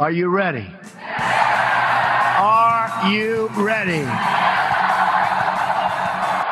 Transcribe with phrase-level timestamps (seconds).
[0.00, 0.66] Are you ready?
[2.38, 4.02] Are you ready?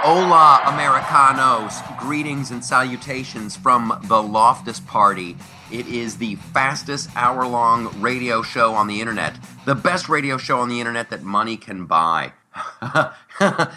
[0.05, 1.81] Hola, Americanos.
[1.99, 5.39] Greetings and salutations from the Loftus Party.
[5.73, 9.39] It is the fastest hour long radio show on the internet.
[9.65, 12.35] The best radio show on the internet that money can buy.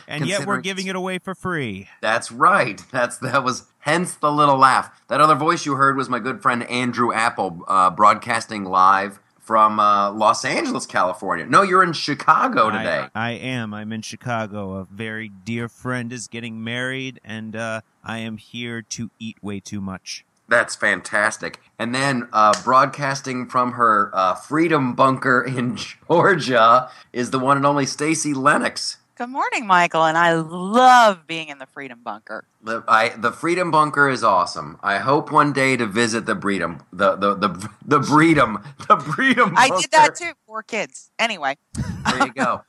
[0.05, 1.87] and yet we're giving it away for free.
[2.01, 2.83] That's right.
[2.91, 5.01] That's that was hence the little laugh.
[5.07, 9.21] That other voice you heard was my good friend Andrew Apple, uh, broadcasting live
[9.51, 11.45] from uh, Los Angeles, California.
[11.45, 13.07] No, you're in Chicago today.
[13.13, 13.73] I, I, am.
[13.73, 14.75] I'm in Chicago.
[14.75, 19.59] A very dear friend is getting married, and uh, I am here to eat way
[19.59, 20.23] too much.
[20.47, 21.59] That's fantastic.
[21.77, 25.77] And then uh, broadcasting from her uh, freedom bunker in
[26.07, 28.99] Georgia is the one and only Stacy Lennox.
[29.21, 32.43] Good morning, Michael, and I love being in the Freedom Bunker.
[32.63, 34.79] The, I, the Freedom Bunker is awesome.
[34.81, 39.53] I hope one day to visit the Freedom, the the the the Freedom, the Freedom.
[39.55, 40.31] I did that too.
[40.47, 41.11] Four kids.
[41.19, 41.59] Anyway,
[42.03, 42.63] there you go.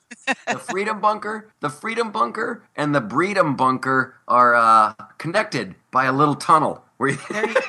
[0.46, 6.12] the Freedom Bunker, the Freedom Bunker, and the Breedom Bunker are uh, connected by a
[6.12, 6.84] little tunnel.
[7.02, 7.60] Where you, there you go.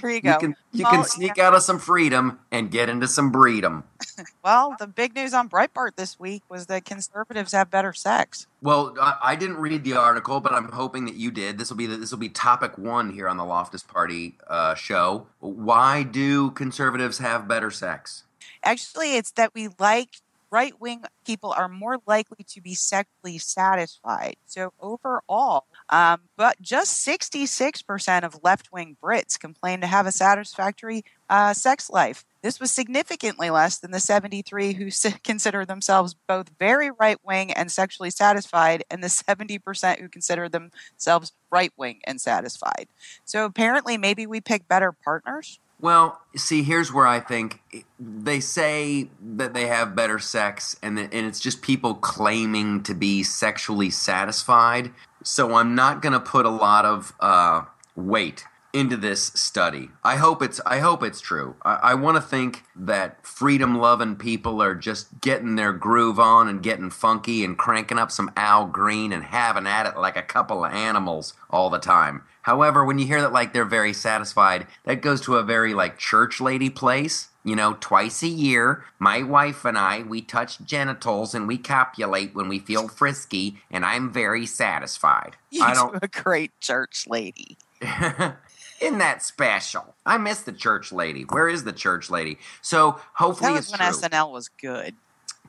[0.00, 0.32] There you go.
[0.32, 1.46] You can, you well, can sneak yeah.
[1.46, 3.84] out of some freedom and get into some breedom.
[4.44, 8.48] well, the big news on Breitbart this week was that conservatives have better sex.
[8.62, 11.56] Well, I, I, didn't read the article, but I'm hoping that you did.
[11.56, 14.74] This will be the, this will be topic one here on the Loftus Party uh,
[14.74, 15.28] show.
[15.38, 18.24] Why do conservatives have better sex?
[18.64, 20.16] Actually, it's that we like
[20.50, 24.34] right wing people are more likely to be sexually satisfied.
[24.46, 31.04] So overall, um, but just 66% of left wing Brits complain to have a satisfactory
[31.28, 32.24] uh, sex life.
[32.42, 34.90] This was significantly less than the 73 who
[35.24, 41.32] consider themselves both very right wing and sexually satisfied, and the 70% who consider themselves
[41.50, 42.88] right wing and satisfied.
[43.24, 45.58] So apparently, maybe we pick better partners.
[45.80, 47.62] Well, see, here's where I think
[47.98, 53.22] they say that they have better sex, and and it's just people claiming to be
[53.22, 54.92] sexually satisfied.
[55.22, 57.62] So I'm not going to put a lot of uh,
[57.96, 59.90] weight into this study.
[60.04, 61.56] I hope it's I hope it's true.
[61.62, 66.48] I, I want to think that freedom loving people are just getting their groove on
[66.48, 70.22] and getting funky and cranking up some Al Green and having at it like a
[70.22, 72.22] couple of animals all the time.
[72.42, 75.98] However, when you hear that like they're very satisfied, that goes to a very like
[75.98, 77.28] church lady place.
[77.42, 82.34] You know, twice a year, my wife and I, we touch genitals and we copulate
[82.34, 85.36] when we feel frisky, and I'm very satisfied.
[85.50, 87.56] You I don't a great church lady.
[88.80, 89.94] Isn't that special?
[90.06, 91.22] I miss the church lady.
[91.22, 92.38] Where is the church lady?
[92.62, 94.08] So hopefully that was it's when true.
[94.08, 94.94] SNL was good.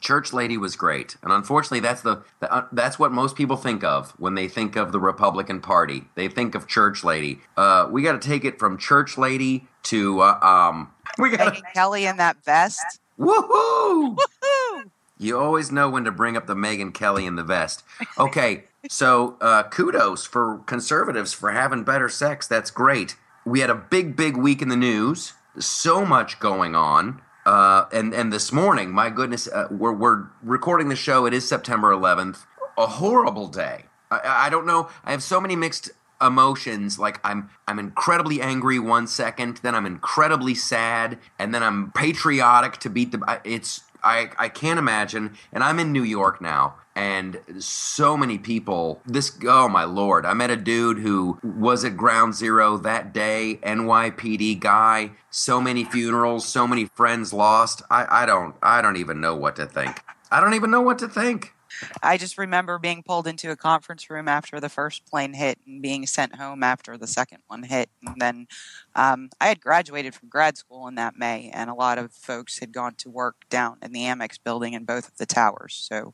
[0.02, 3.84] Church lady was great, and unfortunately, that's the, the uh, that's what most people think
[3.84, 6.06] of when they think of the Republican Party.
[6.16, 7.41] They think of church lady.
[7.56, 10.91] Uh, we got to take it from church lady to uh, um.
[11.20, 13.00] We got Kelly in that vest.
[13.20, 14.18] Woohoo!
[14.44, 14.90] Woohoo!
[15.20, 17.84] You always know when to bring up the Megyn Kelly in the vest.
[18.18, 22.47] Okay, so uh, kudos for conservatives for having better sex.
[22.47, 23.16] That's great.
[23.46, 25.34] We had a big, big week in the news.
[25.59, 27.22] So much going on.
[27.46, 31.25] Uh, and and this morning, my goodness, uh, we're we're recording the show.
[31.25, 32.46] It is September 11th.
[32.78, 33.85] A horrible day.
[34.12, 34.90] I, I don't know.
[35.03, 35.90] I have so many mixed
[36.22, 37.00] emotions.
[37.00, 42.78] Like I'm I'm incredibly angry one second, then I'm incredibly sad, and then I'm patriotic
[42.78, 43.40] to beat the.
[43.44, 45.36] It's I I can't imagine.
[45.52, 50.34] And I'm in New York now, and so many people this oh my lord i
[50.34, 56.46] met a dude who was at ground zero that day nypd guy so many funerals
[56.46, 60.02] so many friends lost i, I don't i don't even know what to think
[60.32, 61.54] i don't even know what to think
[62.02, 65.81] I just remember being pulled into a conference room after the first plane hit and
[65.81, 67.90] being sent home after the second one hit.
[68.06, 68.47] And then
[68.96, 72.59] um, I had graduated from grad school in that May, and a lot of folks
[72.59, 75.75] had gone to work down in the Amex building in both of the towers.
[75.75, 76.14] So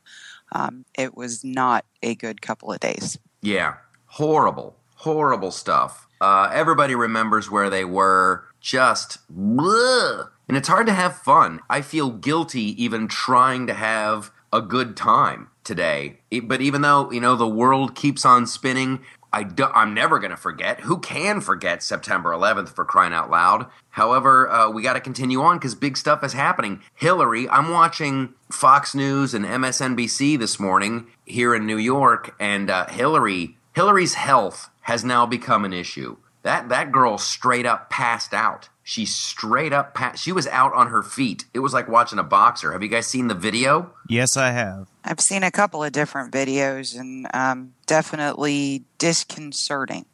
[0.52, 3.18] um, it was not a good couple of days.
[3.42, 3.74] Yeah,
[4.06, 6.06] horrible, horrible stuff.
[6.20, 8.44] Uh, everybody remembers where they were.
[8.60, 10.28] Just bleh.
[10.48, 11.60] And it's hard to have fun.
[11.70, 16.18] I feel guilty even trying to have a good time today.
[16.42, 19.00] But even though, you know, the world keeps on spinning,
[19.32, 20.80] I do, I'm never going to forget.
[20.80, 23.66] Who can forget September 11th for crying out loud?
[23.90, 26.80] However, uh, we got to continue on because big stuff is happening.
[26.94, 32.86] Hillary, I'm watching Fox News and MSNBC this morning here in New York, and uh,
[32.86, 36.16] Hillary, Hillary's health has now become an issue.
[36.42, 38.70] That that girl straight up passed out.
[38.88, 40.22] She straight up passed.
[40.22, 41.44] She was out on her feet.
[41.52, 42.72] It was like watching a boxer.
[42.72, 43.90] Have you guys seen the video?
[44.08, 44.88] Yes, I have.
[45.04, 50.06] I've seen a couple of different videos and um, definitely disconcerting.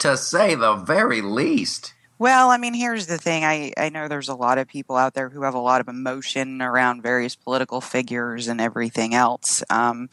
[0.00, 1.94] To say the very least.
[2.18, 3.42] Well, I mean, here's the thing.
[3.42, 5.88] I, I know there's a lot of people out there who have a lot of
[5.88, 9.64] emotion around various political figures and everything else.
[9.70, 10.10] Um,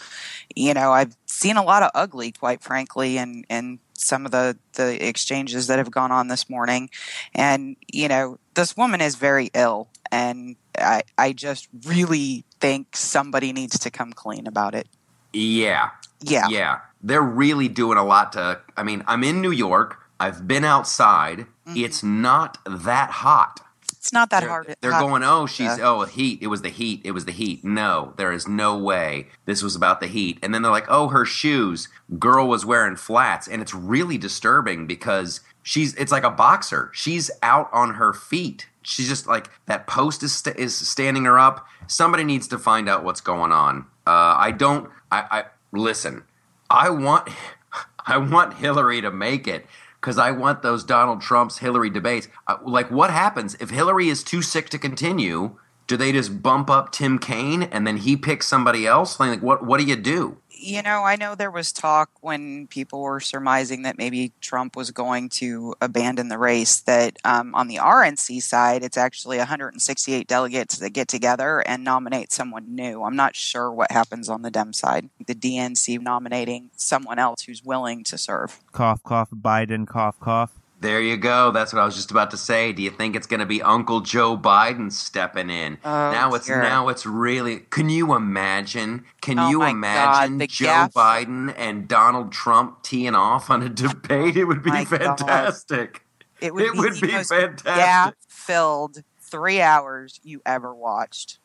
[0.55, 4.57] you know, I've seen a lot of ugly, quite frankly, and and some of the
[4.73, 6.89] the exchanges that have gone on this morning.
[7.33, 13.53] And you know, this woman is very ill, and I I just really think somebody
[13.53, 14.87] needs to come clean about it.
[15.33, 15.89] Yeah.
[16.21, 16.47] Yeah.
[16.49, 16.79] Yeah.
[17.01, 18.61] They're really doing a lot to.
[18.77, 19.97] I mean, I'm in New York.
[20.19, 21.47] I've been outside.
[21.65, 21.77] Mm-hmm.
[21.77, 23.59] It's not that hot.
[24.01, 24.75] It's not that they're, hard.
[24.81, 25.01] They're hot.
[25.01, 26.39] going, oh, she's, oh, heat.
[26.41, 27.01] It was the heat.
[27.03, 27.63] It was the heat.
[27.63, 30.39] No, there is no way this was about the heat.
[30.41, 31.87] And then they're like, oh, her shoes.
[32.17, 33.47] Girl was wearing flats.
[33.47, 36.89] And it's really disturbing because she's, it's like a boxer.
[36.95, 38.67] She's out on her feet.
[38.81, 41.67] She's just like, that post is, st- is standing her up.
[41.85, 43.85] Somebody needs to find out what's going on.
[44.07, 46.23] Uh, I don't, I, I, listen,
[46.71, 47.29] I want,
[48.07, 49.67] I want Hillary to make it
[50.01, 52.27] because I want those Donald Trump's Hillary debates.
[52.47, 55.57] Uh, like, what happens if Hillary is too sick to continue?
[55.87, 59.19] Do they just bump up Tim Kaine and then he picks somebody else?
[59.19, 60.37] Like, what what do you do?
[60.61, 64.91] You know, I know there was talk when people were surmising that maybe Trump was
[64.91, 66.79] going to abandon the race.
[66.81, 72.31] That um, on the RNC side, it's actually 168 delegates that get together and nominate
[72.31, 73.03] someone new.
[73.03, 75.09] I'm not sure what happens on the Dem side.
[75.25, 78.59] The DNC nominating someone else who's willing to serve.
[78.71, 80.60] Cough, cough, Biden, cough, cough.
[80.81, 81.51] There you go.
[81.51, 82.73] That's what I was just about to say.
[82.73, 85.77] Do you think it's going to be Uncle Joe Biden stepping in?
[85.85, 86.61] Oh, now it's dear.
[86.61, 87.59] now it's really.
[87.69, 89.05] Can you imagine?
[89.21, 94.35] Can Oh you imagine God, Joe Biden and Donald Trump teeing off on a debate?
[94.35, 94.97] It would be My God.
[95.19, 96.03] fantastic.
[96.39, 97.63] It would It be would be fantastic.
[97.65, 101.37] gap-filled three hours you ever watched.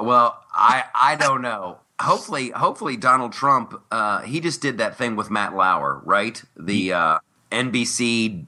[0.00, 1.78] Well, I I don't know.
[2.00, 3.82] Hopefully, hopefully Donald Trump.
[3.90, 6.40] Uh, he just did that thing with Matt Lauer, right?
[6.56, 7.18] The uh,
[7.50, 8.44] NBC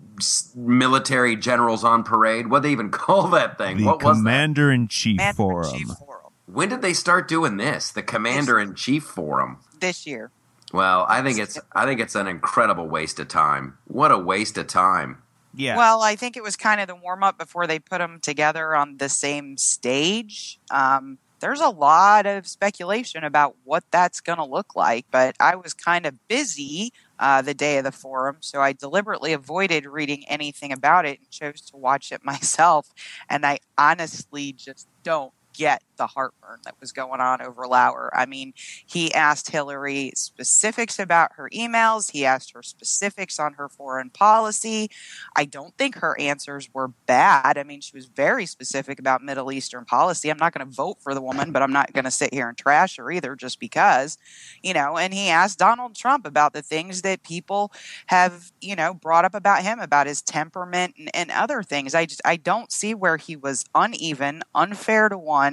[0.54, 2.48] military generals on parade.
[2.48, 3.78] What they even call that thing?
[3.78, 4.20] The what was that?
[4.20, 5.72] Commander in Chief Forum.
[5.72, 7.90] Chief Forum When did they start doing this?
[7.90, 9.58] The Commander in Chief Forum.
[9.80, 10.30] this year.
[10.72, 13.78] Well, I think it's I think it's an incredible waste of time.
[13.86, 15.22] What a waste of time.
[15.54, 15.76] Yeah.
[15.76, 18.76] Well, I think it was kind of the warm up before they put them together
[18.76, 20.58] on the same stage.
[20.70, 25.56] Um, there's a lot of speculation about what that's going to look like, but I
[25.56, 30.24] was kind of busy uh, the day of the forum, so I deliberately avoided reading
[30.28, 32.88] anything about it and chose to watch it myself.
[33.28, 38.10] And I honestly just don't get the heartburn that was going on over Lauer.
[38.14, 38.54] I mean,
[38.86, 44.88] he asked Hillary specifics about her emails, he asked her specifics on her foreign policy.
[45.36, 47.58] I don't think her answers were bad.
[47.58, 50.30] I mean, she was very specific about Middle Eastern policy.
[50.30, 52.48] I'm not going to vote for the woman, but I'm not going to sit here
[52.48, 54.16] and trash her either just because,
[54.62, 54.96] you know.
[54.96, 57.72] And he asked Donald Trump about the things that people
[58.06, 61.94] have, you know, brought up about him, about his temperament and, and other things.
[61.94, 65.47] I just, I don't see where he was uneven, unfair to one,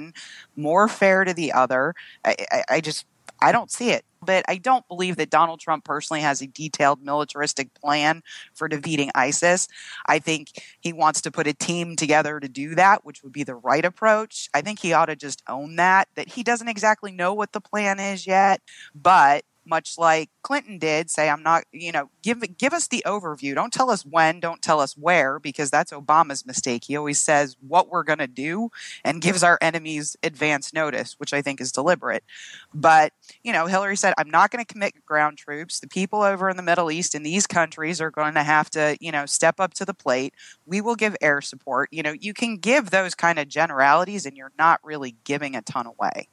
[0.56, 1.94] more fair to the other.
[2.24, 3.06] I, I, I just,
[3.40, 4.04] I don't see it.
[4.22, 8.22] But I don't believe that Donald Trump personally has a detailed militaristic plan
[8.54, 9.68] for defeating ISIS.
[10.06, 10.48] I think
[10.80, 13.84] he wants to put a team together to do that, which would be the right
[13.84, 14.48] approach.
[14.52, 17.60] I think he ought to just own that, that he doesn't exactly know what the
[17.60, 18.62] plan is yet,
[18.94, 23.54] but much like Clinton did, say, I'm not, you know, give give us the overview.
[23.54, 26.84] Don't tell us when, don't tell us where, because that's Obama's mistake.
[26.84, 28.70] He always says what we're going to do
[29.04, 32.24] and gives our enemies advance notice, which I think is deliberate.
[32.72, 35.80] But, you know, Hillary said, I'm not going to commit ground troops.
[35.80, 38.96] The people over in the Middle East in these countries are going to have to,
[39.00, 40.34] you know, step up to the plate.
[40.64, 41.88] We will give air support.
[41.92, 45.62] You know, you can give those kind of generalities and you're not really giving a
[45.62, 46.28] ton away.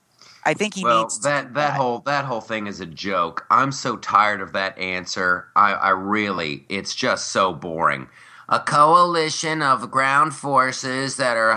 [0.46, 3.46] I think he well, needs that that whole that whole thing is a joke.
[3.50, 5.48] I'm so tired of that answer.
[5.56, 8.08] I, I really, it's just so boring.
[8.50, 11.56] A coalition of ground forces that are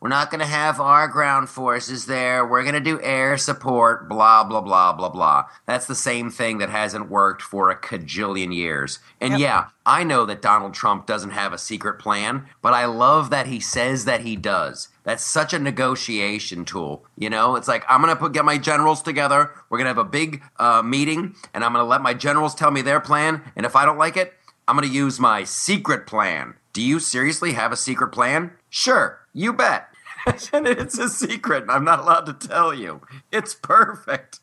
[0.00, 2.46] we're not going to have our ground forces there.
[2.46, 4.08] We're going to do air support.
[4.08, 5.44] Blah blah blah blah blah.
[5.66, 9.00] That's the same thing that hasn't worked for a cajillion years.
[9.20, 9.40] And Yep.
[9.40, 13.46] yeah, I know that Donald Trump doesn't have a secret plan, but I love that
[13.46, 14.88] he says that he does.
[15.04, 17.04] That's such a negotiation tool.
[17.16, 19.50] You know, it's like I'm gonna put get my generals together.
[19.68, 22.82] We're gonna have a big uh, meeting, and I'm gonna let my generals tell me
[22.82, 23.42] their plan.
[23.54, 24.32] And if I don't like it,
[24.66, 26.54] I'm gonna use my secret plan.
[26.72, 28.52] Do you seriously have a secret plan?
[28.70, 29.88] Sure, you bet.
[30.52, 31.64] and it's a secret.
[31.68, 33.02] I'm not allowed to tell you.
[33.30, 34.40] It's perfect.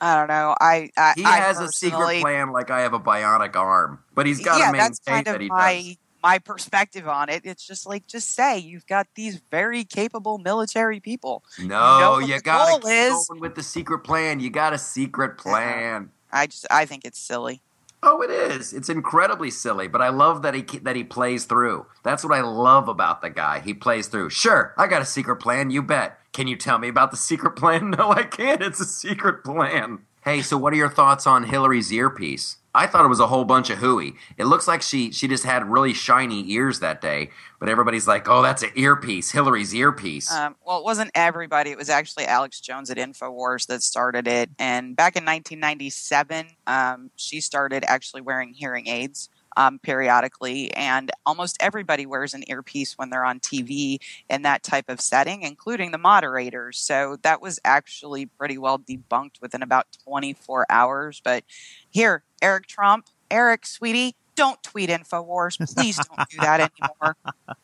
[0.00, 0.54] I don't know.
[0.60, 4.26] I, I He I has a secret plan like I have a bionic arm, but
[4.26, 5.96] he's got to yeah, maintain kind that he my does.
[6.26, 7.42] My perspective on it.
[7.44, 11.44] It's just like just say you've got these very capable military people.
[11.60, 13.28] No, know you gotta is.
[13.30, 14.40] with the secret plan.
[14.40, 16.10] You got a secret plan.
[16.32, 17.62] I just I think it's silly.
[18.02, 18.72] Oh, it is.
[18.72, 21.86] It's incredibly silly, but I love that he that he plays through.
[22.02, 23.60] That's what I love about the guy.
[23.60, 24.30] He plays through.
[24.30, 25.70] Sure, I got a secret plan.
[25.70, 26.18] You bet.
[26.32, 27.90] Can you tell me about the secret plan?
[27.96, 28.62] No, I can't.
[28.62, 30.00] It's a secret plan.
[30.24, 32.56] Hey, so what are your thoughts on Hillary's earpiece?
[32.76, 34.14] I thought it was a whole bunch of hooey.
[34.36, 38.28] It looks like she she just had really shiny ears that day, but everybody's like,
[38.28, 41.70] "Oh, that's an earpiece, Hillary's earpiece." Um, well, it wasn't everybody.
[41.70, 44.50] It was actually Alex Jones at Infowars that started it.
[44.58, 51.56] And back in 1997, um, she started actually wearing hearing aids um, periodically, and almost
[51.60, 55.98] everybody wears an earpiece when they're on TV in that type of setting, including the
[55.98, 56.78] moderators.
[56.78, 61.22] So that was actually pretty well debunked within about 24 hours.
[61.24, 61.44] But
[61.88, 65.58] here, Eric Trump, Eric, sweetie, don't tweet InfoWars.
[65.74, 67.16] Please don't do that anymore.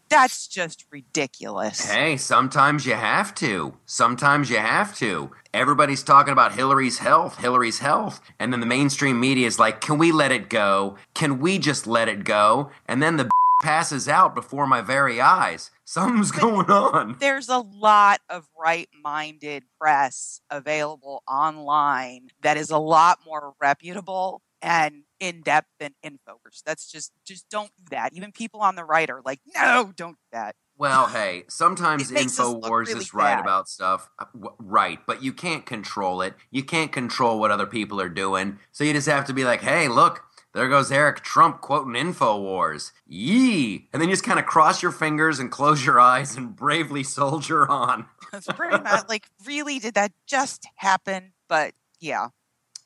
[0.08, 1.90] That's just ridiculous.
[1.90, 3.76] Hey, sometimes you have to.
[3.86, 5.30] Sometimes you have to.
[5.54, 8.20] Everybody's talking about Hillary's health, Hillary's health.
[8.38, 10.96] And then the mainstream media is like, can we let it go?
[11.14, 12.70] Can we just let it go?
[12.86, 13.30] And then the
[13.62, 15.70] passes out before my very eyes.
[15.84, 17.16] Something's going on.
[17.20, 24.40] There's a lot of right minded press available online that is a lot more reputable
[24.62, 26.62] and in depth than Infowars.
[26.64, 28.12] That's just just don't do that.
[28.14, 30.54] Even people on the right are like, no, don't do that.
[30.78, 33.40] Well, hey, sometimes Infowars really is right bad.
[33.40, 34.24] about stuff, uh,
[34.58, 34.98] right?
[35.06, 36.34] But you can't control it.
[36.50, 38.58] You can't control what other people are doing.
[38.72, 42.92] So you just have to be like, hey, look, there goes Eric Trump quoting InfoWars.
[43.06, 43.88] Yee!
[43.92, 47.02] And then you just kind of cross your fingers and close your eyes and bravely
[47.02, 48.06] soldier on.
[48.32, 51.32] That's pretty much like, really, did that just happen?
[51.48, 52.28] But yeah.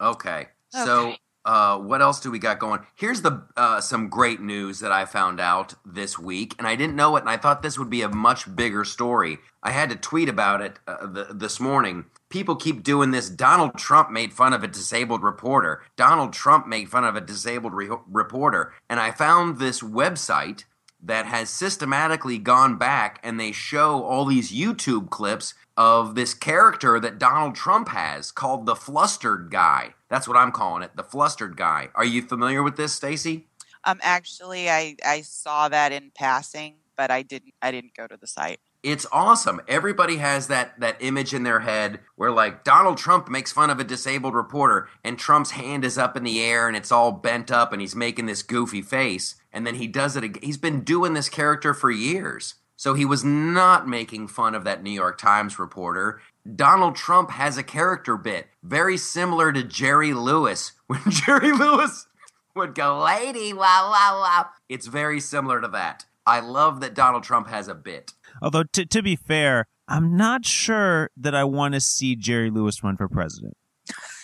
[0.00, 0.30] Okay.
[0.30, 0.48] okay.
[0.84, 1.14] So
[1.46, 2.80] uh, what else do we got going?
[2.96, 6.96] Here's the uh, some great news that I found out this week, and I didn't
[6.96, 9.38] know it, and I thought this would be a much bigger story.
[9.62, 12.06] I had to tweet about it uh, the, this morning.
[12.30, 13.30] People keep doing this.
[13.30, 15.82] Donald Trump made fun of a disabled reporter.
[15.96, 20.64] Donald Trump made fun of a disabled re- reporter, and I found this website
[21.00, 26.98] that has systematically gone back and they show all these YouTube clips of this character
[26.98, 29.94] that Donald Trump has called the flustered guy.
[30.08, 31.88] That's what I'm calling it, the flustered guy.
[31.94, 33.46] Are you familiar with this, Stacy?
[33.84, 38.16] Um actually I I saw that in passing, but I didn't I didn't go to
[38.16, 38.60] the site.
[38.82, 39.60] It's awesome.
[39.66, 43.80] Everybody has that that image in their head where like Donald Trump makes fun of
[43.80, 47.50] a disabled reporter and Trump's hand is up in the air and it's all bent
[47.50, 50.42] up and he's making this goofy face and then he does it again.
[50.42, 52.54] He's been doing this character for years.
[52.76, 56.20] So he was not making fun of that New York Times reporter.
[56.54, 62.06] Donald Trump has a character bit very similar to Jerry Lewis when Jerry Lewis
[62.54, 64.46] would go, Lady, wow, wow, wow.
[64.68, 66.06] It's very similar to that.
[66.26, 68.12] I love that Donald Trump has a bit.
[68.42, 72.82] Although, t- to be fair, I'm not sure that I want to see Jerry Lewis
[72.82, 73.56] run for president.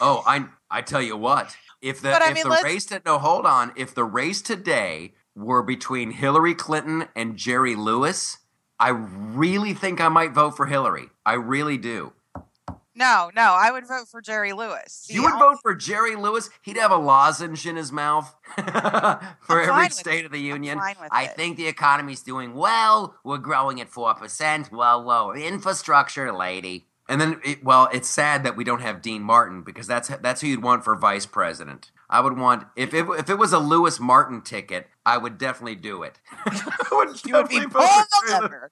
[0.00, 1.56] Oh, I I tell you what.
[1.80, 5.62] If the if mean, the race to no hold on, if the race today were
[5.62, 8.38] between Hillary Clinton and Jerry Lewis,
[8.82, 11.10] I really think I might vote for Hillary.
[11.24, 12.14] I really do.
[12.96, 15.06] No, no, I would vote for Jerry Lewis.
[15.08, 16.50] You would vote for Jerry Lewis?
[16.62, 18.34] He'd have a lozenge in his mouth
[19.40, 20.80] for every State of the Union.
[20.80, 21.36] I it.
[21.36, 23.14] think the economy's doing well.
[23.22, 24.72] We're growing at 4%.
[24.72, 25.32] Whoa, whoa.
[25.32, 26.88] Infrastructure, lady.
[27.08, 30.40] And then, it, well, it's sad that we don't have Dean Martin because that's that's
[30.40, 31.92] who you'd want for vice president.
[32.12, 35.76] I would want if it, if it was a Lewis Martin ticket, I would definitely
[35.76, 36.21] do it.
[36.92, 38.69] would you would be the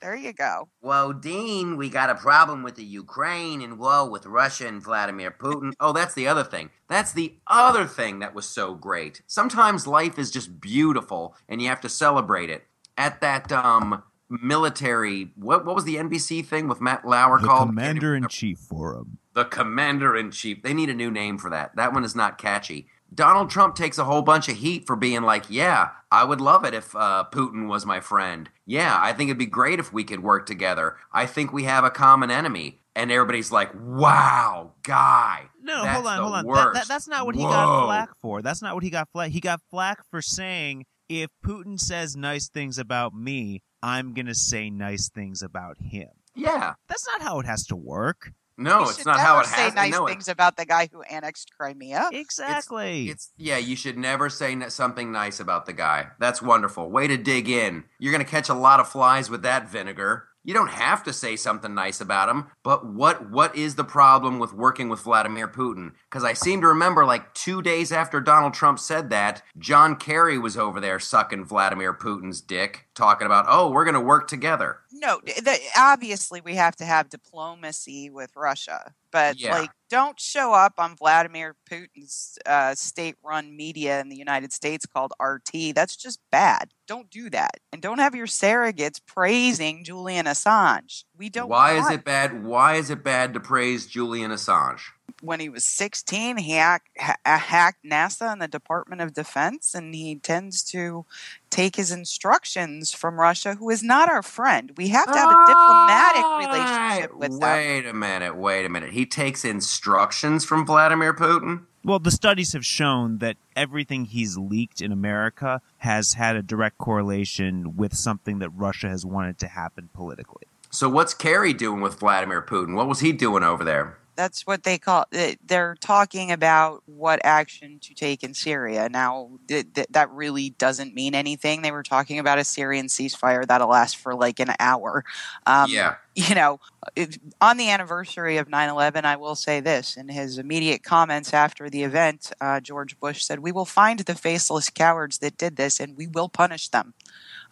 [0.00, 0.68] There you go.
[0.78, 5.32] Whoa, Dean, we got a problem with the Ukraine, and whoa, with Russia and Vladimir
[5.32, 5.72] Putin.
[5.80, 6.70] oh, that's the other thing.
[6.88, 9.22] That's the other thing that was so great.
[9.26, 12.62] Sometimes life is just beautiful, and you have to celebrate it.
[12.96, 17.68] At that um military what what was the NBC thing with Matt Lauer the called?
[17.68, 19.18] Commander in Chief Forum.
[19.34, 20.62] The Commander in Chief.
[20.62, 21.76] They need a new name for that.
[21.76, 22.86] That one is not catchy.
[23.12, 26.64] Donald Trump takes a whole bunch of heat for being like, yeah, I would love
[26.64, 28.48] it if uh, Putin was my friend.
[28.66, 30.96] Yeah, I think it'd be great if we could work together.
[31.12, 32.80] I think we have a common enemy.
[32.96, 35.46] And everybody's like, wow, guy.
[35.60, 36.46] No, hold on, hold on.
[36.46, 37.48] That, that, that's not what Whoa.
[37.48, 38.40] he got flack for.
[38.40, 39.30] That's not what he got flack.
[39.32, 44.34] He got flack for saying, if Putin says nice things about me, I'm going to
[44.34, 46.08] say nice things about him.
[46.34, 46.72] Yeah.
[46.88, 48.32] That's not how it has to work.
[48.56, 49.72] No, it's not how it has.
[49.72, 52.10] Say nice no, things about the guy who annexed Crimea.
[52.12, 53.08] Exactly.
[53.08, 53.58] It's, it's, yeah.
[53.58, 56.08] You should never say something nice about the guy.
[56.18, 56.90] That's wonderful.
[56.90, 57.84] Way to dig in.
[57.98, 60.28] You're gonna catch a lot of flies with that vinegar.
[60.46, 64.38] You don't have to say something nice about him, but what what is the problem
[64.38, 65.92] with working with Vladimir Putin?
[66.10, 70.38] Because I seem to remember, like two days after Donald Trump said that, John Kerry
[70.38, 74.80] was over there sucking Vladimir Putin's dick, talking about, "Oh, we're going to work together."
[74.94, 79.58] No, the, obviously we have to have diplomacy with Russia, but yeah.
[79.58, 85.12] like don't show up on Vladimir Putin's uh, state-run media in the United States called
[85.20, 85.74] RT.
[85.74, 86.70] That's just bad.
[86.86, 91.04] Don't do that, and don't have your surrogates praising Julian Assange.
[91.16, 91.48] We don't.
[91.48, 92.44] Why is it bad?
[92.44, 94.80] Why is it bad to praise Julian Assange?
[95.24, 99.74] When he was 16, he hack, ha- uh, hacked NASA and the Department of Defense,
[99.74, 101.06] and he tends to
[101.50, 104.72] take his instructions from Russia, who is not our friend.
[104.76, 107.56] We have to have a diplomatic relationship with wait them.
[107.56, 108.92] Wait a minute, wait a minute.
[108.92, 111.64] He takes instructions from Vladimir Putin?
[111.84, 116.78] Well, the studies have shown that everything he's leaked in America has had a direct
[116.78, 120.44] correlation with something that Russia has wanted to happen politically.
[120.70, 122.74] So, what's Kerry doing with Vladimir Putin?
[122.74, 123.98] What was he doing over there?
[124.16, 125.04] That's what they call
[125.46, 128.88] they're talking about what action to take in Syria.
[128.88, 131.62] Now th- th- that really doesn't mean anything.
[131.62, 135.04] They were talking about a Syrian ceasefire that'll last for like an hour.
[135.46, 135.96] Um, yeah.
[136.16, 136.60] You know,
[136.94, 141.68] it, on the anniversary of 9/11, I will say this: in his immediate comments after
[141.68, 145.80] the event, uh, George Bush said, "We will find the faceless cowards that did this,
[145.80, 146.94] and we will punish them."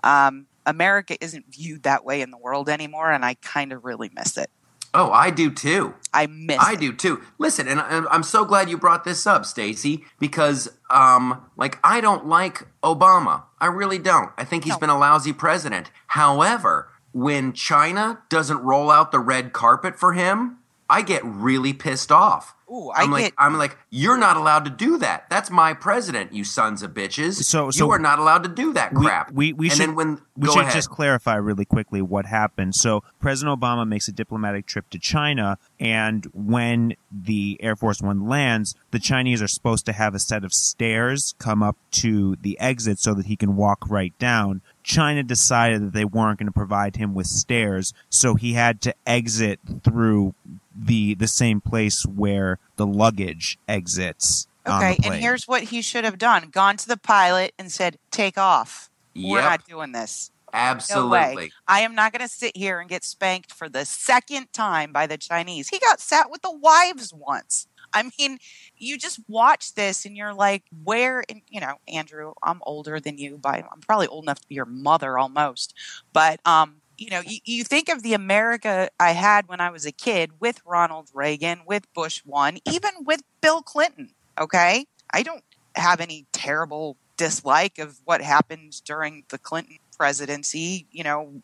[0.04, 4.12] Um, America isn't viewed that way in the world anymore, and I kind of really
[4.14, 4.48] miss it.
[4.94, 5.94] Oh, I do too.
[6.12, 6.58] I miss.
[6.58, 6.80] I it.
[6.80, 7.22] do too.
[7.38, 12.26] Listen, and I'm so glad you brought this up, Stacy, because um, like I don't
[12.26, 13.44] like Obama.
[13.58, 14.30] I really don't.
[14.36, 14.78] I think he's no.
[14.80, 15.90] been a lousy president.
[16.08, 20.58] However, when China doesn't roll out the red carpet for him,
[20.90, 22.54] I get really pissed off.
[22.72, 23.34] Ooh, I am like, get...
[23.36, 25.28] I'm like, you're not allowed to do that.
[25.28, 27.42] That's my president, you sons of bitches.
[27.44, 29.30] So, so you are not allowed to do that crap.
[29.30, 30.72] We, we, we and should, when, we should ahead.
[30.72, 32.74] just clarify really quickly what happened.
[32.74, 38.26] So, President Obama makes a diplomatic trip to China, and when the Air Force One
[38.26, 42.58] lands, the Chinese are supposed to have a set of stairs come up to the
[42.58, 44.62] exit so that he can walk right down.
[44.82, 48.94] China decided that they weren't going to provide him with stairs, so he had to
[49.06, 50.34] exit through
[50.76, 54.46] the the same place where the luggage exits.
[54.66, 58.38] Okay, and here's what he should have done: gone to the pilot and said, "Take
[58.38, 58.90] off.
[59.14, 59.30] Yep.
[59.30, 61.46] We're not doing this." Absolutely.
[61.46, 64.92] No I am not going to sit here and get spanked for the second time
[64.92, 65.68] by the Chinese.
[65.68, 67.66] He got sat with the wives once.
[67.94, 68.38] I mean,
[68.76, 73.18] you just watch this and you're like, where, and, you know, Andrew, I'm older than
[73.18, 75.74] you, but I'm probably old enough to be your mother almost.
[76.12, 79.86] But um, you know, you, you think of the America I had when I was
[79.86, 84.10] a kid with Ronald Reagan, with Bush one, even with Bill Clinton.
[84.40, 84.86] Okay.
[85.10, 91.42] I don't have any terrible dislike of what happened during the Clinton presidency, you know,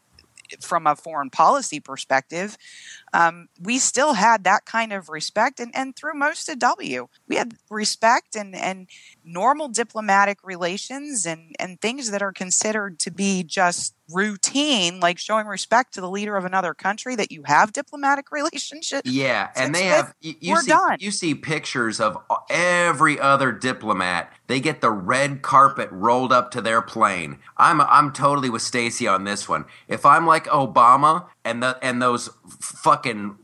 [0.61, 2.57] from a foreign policy perspective,
[3.13, 5.61] um, we still had that kind of respect.
[5.61, 8.89] And, and through most of W, we had respect and, and
[9.25, 15.47] normal diplomatic relations and, and things that are considered to be just routine, like showing
[15.47, 19.11] respect to the leader of another country that you have diplomatic relationships.
[19.11, 20.14] Yeah, and they have.
[20.21, 20.97] You, you we're see, done.
[21.01, 24.33] You see pictures of uh, every other diplomat.
[24.47, 27.38] They get the red carpet rolled up to their plane.
[27.57, 29.64] I'm I'm totally with Stacy on this one.
[29.87, 33.37] If I'm like Obama and the and those fucking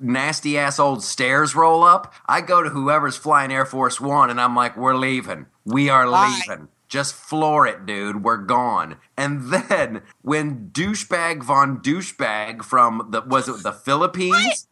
[0.00, 4.40] nasty ass old stairs roll up, I go to whoever's flying Air Force One and
[4.40, 5.46] I'm like, we're leaving.
[5.64, 6.40] We are Bye.
[6.48, 6.68] leaving.
[6.88, 8.24] Just floor it, dude.
[8.24, 8.96] We're gone.
[9.16, 14.66] And then when douchebag von douchebag from the was it the Philippines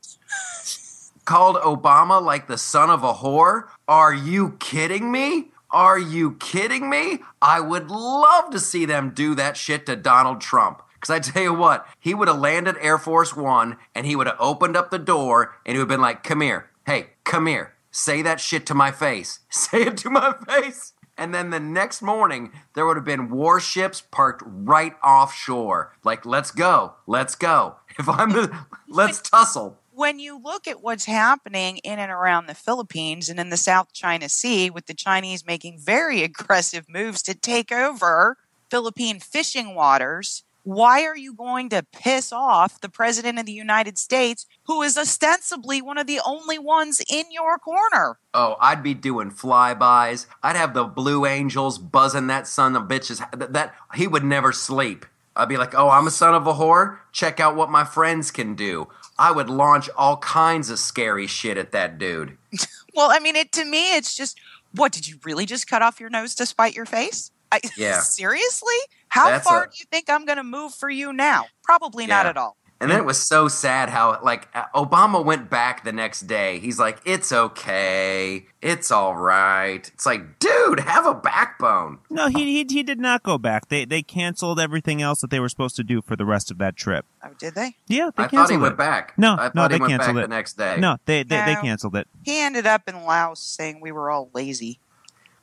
[1.26, 3.68] called Obama like the son of a whore?
[3.86, 5.50] Are you kidding me?
[5.70, 7.20] Are you kidding me?
[7.42, 10.80] I would love to see them do that shit to Donald Trump.
[10.94, 14.26] Because I tell you what, he would have landed Air Force One and he would
[14.26, 16.70] have opened up the door and he would have been like, come here.
[16.86, 17.74] Hey, come here.
[17.90, 19.40] Say that shit to my face.
[19.50, 20.94] Say it to my face.
[21.18, 25.94] And then the next morning, there would have been warships parked right offshore.
[26.04, 27.76] Like, let's go, let's go.
[27.98, 28.54] If I'm the,
[28.88, 29.78] let's tussle.
[29.94, 33.94] When you look at what's happening in and around the Philippines and in the South
[33.94, 38.36] China Sea, with the Chinese making very aggressive moves to take over
[38.70, 43.96] Philippine fishing waters, why are you going to piss off the president of the United
[43.96, 48.18] States, who is ostensibly one of the only ones in your corner?
[48.34, 50.26] Oh, I'd be doing flybys.
[50.42, 53.18] I'd have the Blue Angels buzzing that son of bitches.
[53.30, 55.06] That, that he would never sleep.
[55.36, 56.98] I'd be like, "Oh, I'm a son of a whore.
[57.12, 61.56] Check out what my friends can do." I would launch all kinds of scary shit
[61.56, 62.36] at that dude.
[62.94, 64.38] well, I mean, it to me, it's just,
[64.74, 67.30] what did you really just cut off your nose to spite your face?
[67.52, 68.00] I, yeah.
[68.00, 68.74] seriously?
[69.08, 71.46] How That's far a, do you think I'm going to move for you now?
[71.62, 72.16] Probably yeah.
[72.16, 72.56] not at all.
[72.78, 76.58] And then it was so sad how like uh, Obama went back the next day.
[76.58, 82.00] He's like, "It's okay, it's all right." It's like, dude, have a backbone.
[82.10, 83.70] No, he he, he did not go back.
[83.70, 86.58] They they canceled everything else that they were supposed to do for the rest of
[86.58, 87.06] that trip.
[87.24, 87.76] Oh, did they?
[87.86, 88.60] Yeah, they I canceled thought he it.
[88.60, 89.14] went back.
[89.16, 90.28] No, I thought no, he they went canceled back it.
[90.28, 90.76] the next day.
[90.78, 92.08] No, they they, they canceled it.
[92.24, 94.80] He ended up in Laos saying we were all lazy.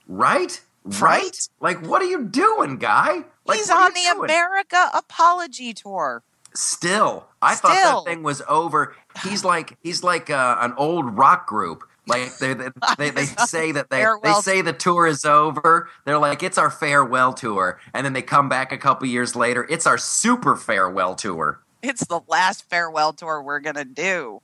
[0.08, 0.62] Right?
[0.84, 1.02] Right?
[1.02, 1.50] Right?
[1.60, 3.24] Like, what are you doing, guy?
[3.46, 4.30] Like, He's on the doing?
[4.30, 6.24] America apology tour.
[6.56, 8.96] Still, I thought that thing was over.
[9.24, 11.84] He's like he's like uh, an old rock group.
[12.06, 15.90] Like they they, they, they say that they they say the tour is over.
[16.06, 19.66] They're like it's our farewell tour, and then they come back a couple years later.
[19.68, 21.60] It's our super farewell tour.
[21.82, 24.42] It's the last farewell tour we're gonna do.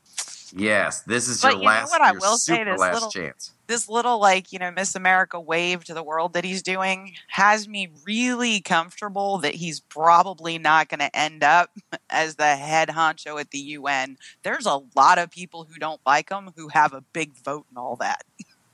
[0.56, 3.12] Yes, this is But your you know last, what I will say, this last little-
[3.12, 3.54] chance.
[3.68, 7.68] This little like, you know, Miss America wave to the world that he's doing has
[7.68, 11.70] me really comfortable that he's probably not gonna end up
[12.10, 14.18] as the head honcho at the UN.
[14.42, 17.78] There's a lot of people who don't like him who have a big vote and
[17.78, 18.24] all that.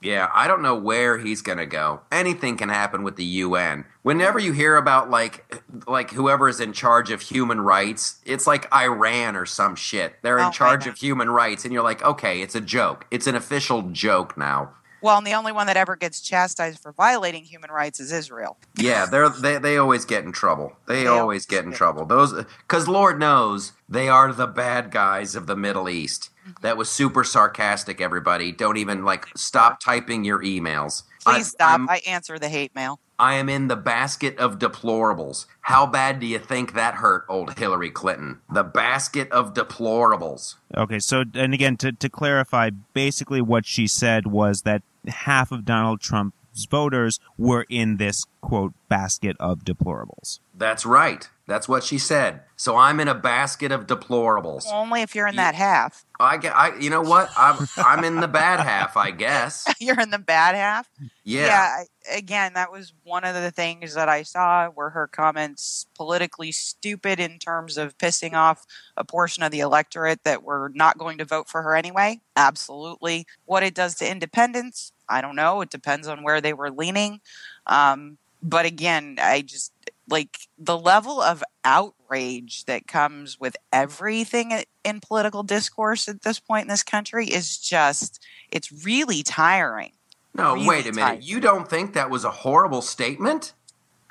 [0.01, 2.01] Yeah, I don't know where he's going to go.
[2.11, 3.85] Anything can happen with the UN.
[4.03, 8.71] Whenever you hear about like like whoever is in charge of human rights, it's like
[8.73, 10.15] Iran or some shit.
[10.21, 13.07] They're Oh, in my charge of human rights and you're like, "Okay, it's a joke.
[13.09, 16.91] It's an official joke now." Well, and the only one that ever gets chastised for
[16.91, 18.57] violating human rights is Israel.
[18.75, 20.73] Yeah, they're they they always get in trouble.
[20.87, 22.05] They, They always always get in trouble.
[22.05, 26.29] Those cuz Lord knows they are the bad guys of the Middle East.
[26.61, 28.51] That was super sarcastic everybody.
[28.51, 31.03] Don't even like stop typing your emails.
[31.25, 31.69] I- Please stop.
[31.71, 32.99] I'm- I answer the hate mail.
[33.17, 35.45] I am in the basket of deplorables.
[35.61, 38.41] How bad do you think that hurt old Hillary Clinton?
[38.51, 40.55] The basket of deplorables.
[40.75, 45.63] Okay, so and again to to clarify, basically what she said was that half of
[45.65, 50.39] Donald Trump's voters were in this quote basket of deplorables.
[50.57, 51.27] That's right.
[51.47, 52.41] That's what she said.
[52.55, 54.65] So I'm in a basket of deplorables.
[54.71, 56.05] Only if you're in You- that half.
[56.19, 57.29] I, get- I you know what?
[57.37, 59.67] I'm I'm in the bad half, I guess.
[59.81, 60.89] you're in the bad half.
[61.25, 61.83] Yeah.
[62.09, 66.51] I, again, that was one of the things that I saw were her comments politically
[66.53, 68.65] stupid in terms of pissing off
[68.95, 72.21] a portion of the electorate that were not going to vote for her anyway.
[72.37, 73.27] Absolutely.
[73.43, 75.59] What it does to independents, I don't know.
[75.61, 77.19] It depends on where they were leaning.
[77.67, 79.73] Um, but again, I just
[80.09, 86.63] like the level of outrage that comes with everything in political discourse at this point
[86.63, 89.91] in this country is just, it's really tiring.
[90.33, 91.07] No, really wait a minute.
[91.07, 91.23] tight.
[91.23, 93.53] You don't think that was a horrible statement?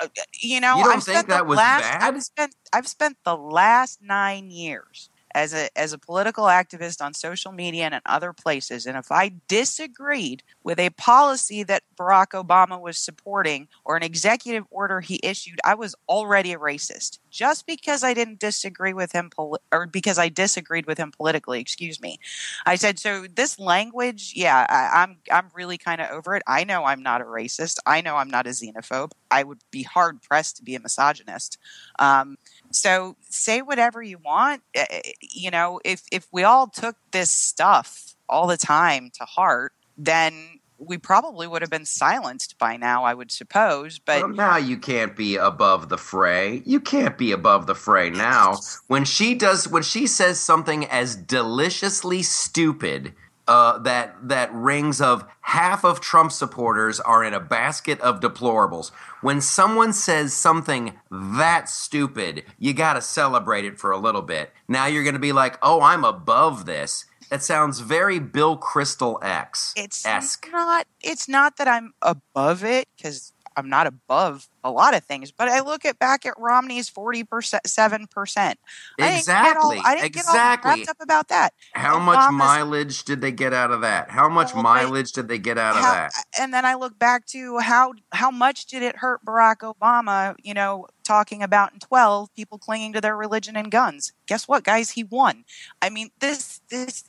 [0.00, 2.02] Uh, uh, you know, You don't I've think that was last, bad?
[2.02, 7.14] I've spent I've spent the last nine years as a as a political activist on
[7.14, 12.29] social media and in other places, and if I disagreed with a policy that Barack
[12.29, 17.18] Obama was supporting or an executive order he issued, I was already a racist.
[17.31, 21.61] Just because I didn't disagree with him, poli- or because I disagreed with him politically,
[21.61, 22.18] excuse me.
[22.66, 26.42] I said, so this language, yeah, I, I'm I'm really kind of over it.
[26.46, 27.79] I know I'm not a racist.
[27.87, 29.12] I know I'm not a xenophobe.
[29.31, 31.59] I would be hard pressed to be a misogynist.
[31.98, 32.37] Um,
[32.70, 34.62] so say whatever you want.
[34.74, 39.24] Eh, eh, You know, if if we all took this stuff all the time to
[39.24, 43.04] heart, then we probably would have been silenced by now.
[43.04, 44.22] I would suppose, but.
[44.22, 46.62] well, now you can't be above the fray.
[46.64, 48.59] You can't be above the fray now.
[48.88, 53.14] When she does, when she says something as deliciously stupid
[53.46, 58.90] uh, that that rings of half of Trump supporters are in a basket of deplorables.
[59.20, 64.52] When someone says something that stupid, you got to celebrate it for a little bit.
[64.68, 69.18] Now you're going to be like, "Oh, I'm above this." That sounds very Bill Kristol
[69.22, 70.04] X it's
[70.50, 75.30] not it's not that i'm above it because i'm not above a lot of things
[75.30, 77.26] but i look at back at romney's 40%
[77.66, 78.54] 7%
[78.98, 79.80] Exactly.
[79.84, 80.70] i didn't get all exactly.
[80.70, 84.10] wrapped up about that How much Obama's- mileage did they get out of that?
[84.10, 86.12] How much oh, they- mileage did they get out of that?
[86.38, 90.54] and then i look back to how how much did it hurt barack obama you
[90.54, 94.90] know talking about in 12 people clinging to their religion and guns guess what guys
[94.92, 95.44] he won
[95.82, 97.04] i mean this this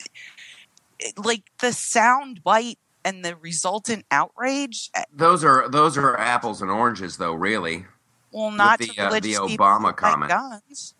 [1.16, 7.16] like the sound bite and the resultant outrage Those are those are apples and oranges,
[7.16, 7.32] though.
[7.32, 7.86] Really.
[8.32, 10.28] Well, not the, to uh, the Obama comment.
[10.28, 10.94] guns.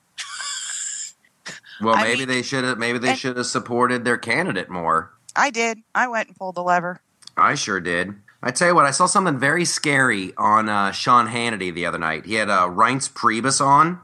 [1.82, 2.78] Well, I maybe mean- they should have.
[2.78, 5.12] Maybe they should have supported their candidate more.
[5.34, 5.82] I did.
[5.94, 7.00] I went and pulled the lever.
[7.36, 8.14] I sure did.
[8.42, 11.98] I tell you what, I saw something very scary on uh, Sean Hannity the other
[11.98, 12.24] night.
[12.24, 14.00] He had uh, Reince Priebus on,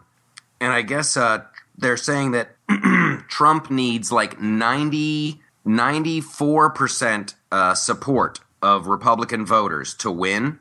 [0.61, 1.45] and I guess uh,
[1.79, 2.57] they're saying that
[3.29, 10.59] Trump needs like 90, 94% uh, support of Republican voters to win.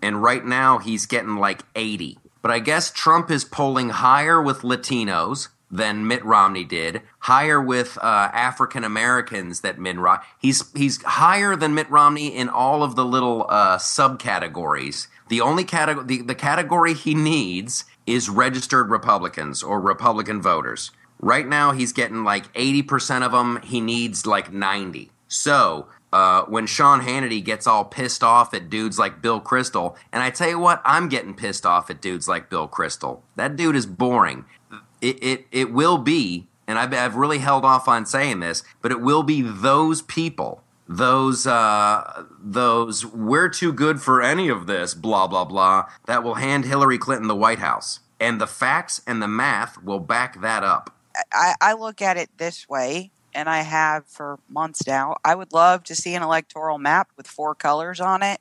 [0.00, 2.18] And right now he's getting like 80.
[2.42, 7.98] But I guess Trump is polling higher with Latinos than Mitt Romney did, higher with
[8.00, 10.24] uh, African Americans that Mitt Romney.
[10.38, 15.08] He's he's higher than Mitt Romney in all of the little uh, subcategories.
[15.28, 20.92] The only category the, the category he needs is registered Republicans or Republican voters.
[21.18, 23.60] Right now, he's getting like eighty percent of them.
[23.64, 25.10] He needs like ninety.
[25.28, 30.22] So uh, when Sean Hannity gets all pissed off at dudes like Bill Kristol, and
[30.22, 33.20] I tell you what, I'm getting pissed off at dudes like Bill Kristol.
[33.34, 34.44] That dude is boring.
[35.00, 38.92] It it, it will be, and I've, I've really held off on saying this, but
[38.92, 44.94] it will be those people, those uh, those we're too good for any of this,
[44.94, 49.20] blah blah blah, that will hand Hillary Clinton the White House, and the facts and
[49.20, 50.94] the math will back that up.
[51.32, 55.16] I, I look at it this way and I have for months now.
[55.24, 58.40] I would love to see an electoral map with four colors on it.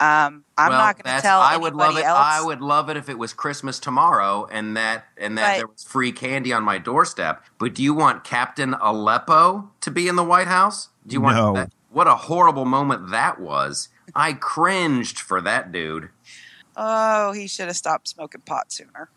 [0.00, 2.04] Um, I'm well, not going to tell I would love it.
[2.04, 2.18] else.
[2.20, 5.56] I would love it if it was Christmas tomorrow and that and that Right.
[5.58, 7.44] there was free candy on my doorstep.
[7.58, 10.88] But do you want Captain Aleppo to be in the White House?
[11.06, 11.52] Do you want No.
[11.52, 11.70] that?
[11.90, 13.88] What a horrible moment that was.
[14.14, 16.08] I cringed for that dude.
[16.76, 19.10] Oh, he should have stopped smoking pot sooner.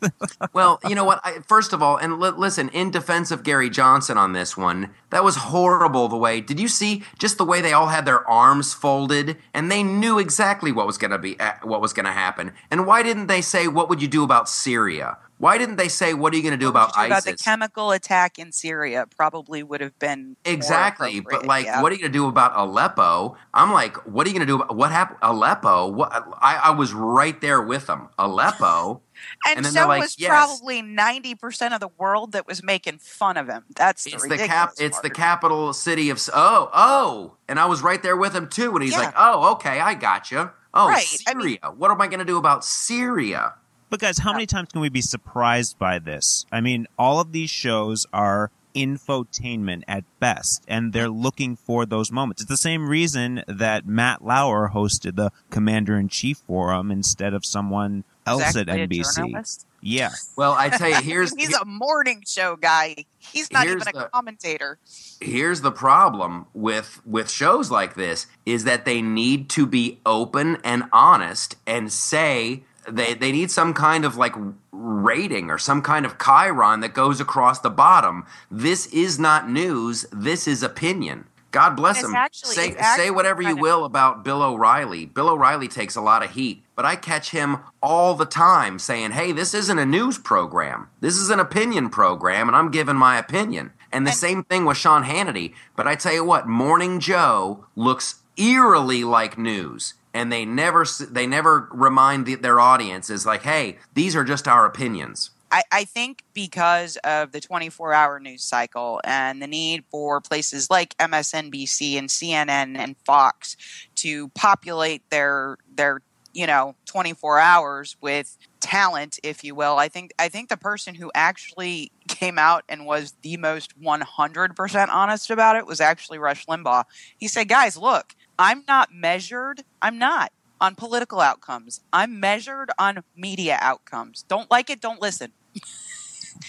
[0.52, 1.20] Well, you know what?
[1.24, 4.90] I, first of all, and li- listen, in defense of Gary Johnson on this one,
[5.10, 6.08] that was horrible.
[6.08, 9.70] The way did you see just the way they all had their arms folded, and
[9.70, 12.52] they knew exactly what was going to be uh, what was going to happen.
[12.70, 15.18] And why didn't they say what would you do about Syria?
[15.38, 17.24] Why didn't they say what are you going to do about you ISIS?
[17.24, 21.80] About the chemical attack in Syria probably would have been Exactly, but like, yeah.
[21.80, 23.36] what are you gonna do about Aleppo?
[23.54, 25.18] I'm like, what are you gonna do about what happened?
[25.22, 25.88] Aleppo?
[25.88, 26.10] What?
[26.40, 28.08] I, I was right there with them.
[28.18, 29.02] Aleppo.
[29.46, 30.28] And, and so they're like, was yes.
[30.28, 33.64] probably ninety percent of the world that was making fun of him.
[33.76, 34.72] That's the it's the ridiculous cap.
[34.78, 36.20] It's the capital city of.
[36.34, 38.74] Oh, oh, and I was right there with him too.
[38.74, 39.00] And he's Yeah.
[39.00, 40.50] like, oh, okay, I got you.
[40.74, 41.42] Oh, Right, I Syria.
[41.44, 43.54] mean- what am I gonna do about Syria?
[43.90, 46.44] But guys, how many times can we be surprised by this?
[46.52, 52.12] I mean, all of these shows are infotainment at best, and they're looking for those
[52.12, 52.42] moments.
[52.42, 57.44] It's the same reason that Matt Lauer hosted the Commander in Chief Forum instead of
[57.46, 59.64] someone He's else at NBC.
[59.80, 60.10] Yeah.
[60.36, 63.04] Well, I tell you, here's he's a morning show guy.
[63.18, 64.78] He's not even a the- commentator.
[65.20, 70.58] here's the problem with with shows like this is that they need to be open
[70.64, 74.34] and honest and say they they need some kind of like
[74.72, 78.24] rating or some kind of chiron that goes across the bottom.
[78.50, 80.06] This is not news.
[80.12, 81.26] This is opinion.
[81.50, 82.14] God bless him.
[82.14, 85.06] actually- say say whatever you will about Bill O'Reilly.
[85.06, 89.12] Bill O'Reilly takes a lot of heat, but I catch him all the time saying,
[89.12, 90.88] "Hey, this isn't a news program.
[91.00, 94.66] This is an opinion program, and I'm giving my opinion." And the And- same thing
[94.66, 95.54] with Sean Hannity.
[95.74, 101.26] But I tell you what, Morning Joe looks eerily like news, and they never they
[101.26, 105.84] never remind the, their audience is like, "Hey, these are just our opinions." I, I
[105.84, 111.94] think because of the 24 hour news cycle and the need for places like MSNBC
[111.98, 113.56] and CNN and Fox
[113.96, 116.02] to populate their their
[116.34, 120.94] you know 24 hours with talent if you will i think i think the person
[120.94, 126.44] who actually came out and was the most 100% honest about it was actually rush
[126.46, 126.84] limbaugh.
[127.16, 131.80] He said guys look i'm not measured i'm not on political outcomes.
[131.92, 134.24] I'm measured on media outcomes.
[134.28, 135.32] Don't like it don't listen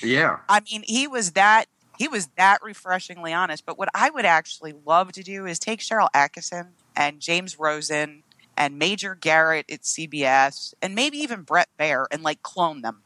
[0.01, 0.39] Yeah.
[0.49, 1.65] I mean, he was that
[1.97, 3.65] he was that refreshingly honest.
[3.65, 8.23] But what I would actually love to do is take Sharyl Attkisson and James Rosen
[8.55, 13.03] and Major Garrett at CBS and maybe even Bret Baier and like clone them.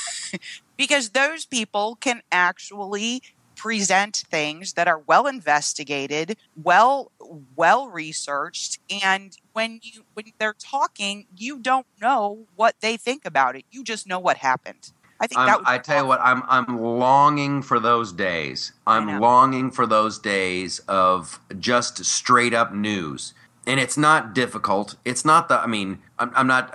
[0.76, 3.22] because those people can actually
[3.56, 7.12] present things that are well investigated, well
[7.54, 13.54] well researched and when you when they're talking, you don't know what they think about
[13.54, 13.64] it.
[13.70, 14.92] You just know what happened.
[15.24, 18.72] I think that I tell you what, I'm I'm longing for those days.
[18.86, 23.32] I'm longing for those days of just straight up news,
[23.66, 24.96] and it's not difficult.
[25.04, 25.58] It's not the.
[25.58, 26.74] I mean, I'm, I'm not.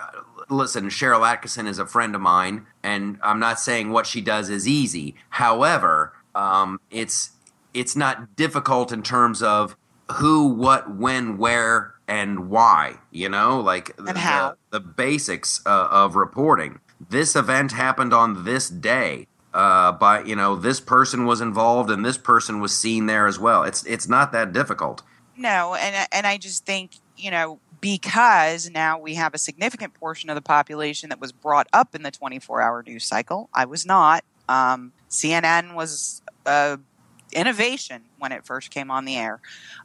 [0.49, 4.49] Listen, Sharyl Attkisson is a friend of mine, and I'm not saying what she does
[4.49, 5.15] is easy.
[5.29, 7.31] However, um, it's
[7.73, 9.75] it's not difficult in terms of
[10.13, 12.95] who, what, when, where, and why.
[13.11, 14.55] You know, like And the, how.
[14.71, 16.79] the basics uh, of reporting.
[16.99, 19.27] This event happened on this day.
[19.53, 23.39] Uh, by you know, this person was involved and this person was seen there as
[23.39, 23.63] well.
[23.63, 25.01] It's it's not that difficult.
[25.35, 30.29] No, and and I just think you know because now we have a significant portion
[30.29, 33.49] of the population that was brought up in the 24-hour news cycle.
[33.53, 34.23] I was not.
[34.49, 36.79] Um, CNN was a
[37.33, 39.39] innovation when it first came on the air.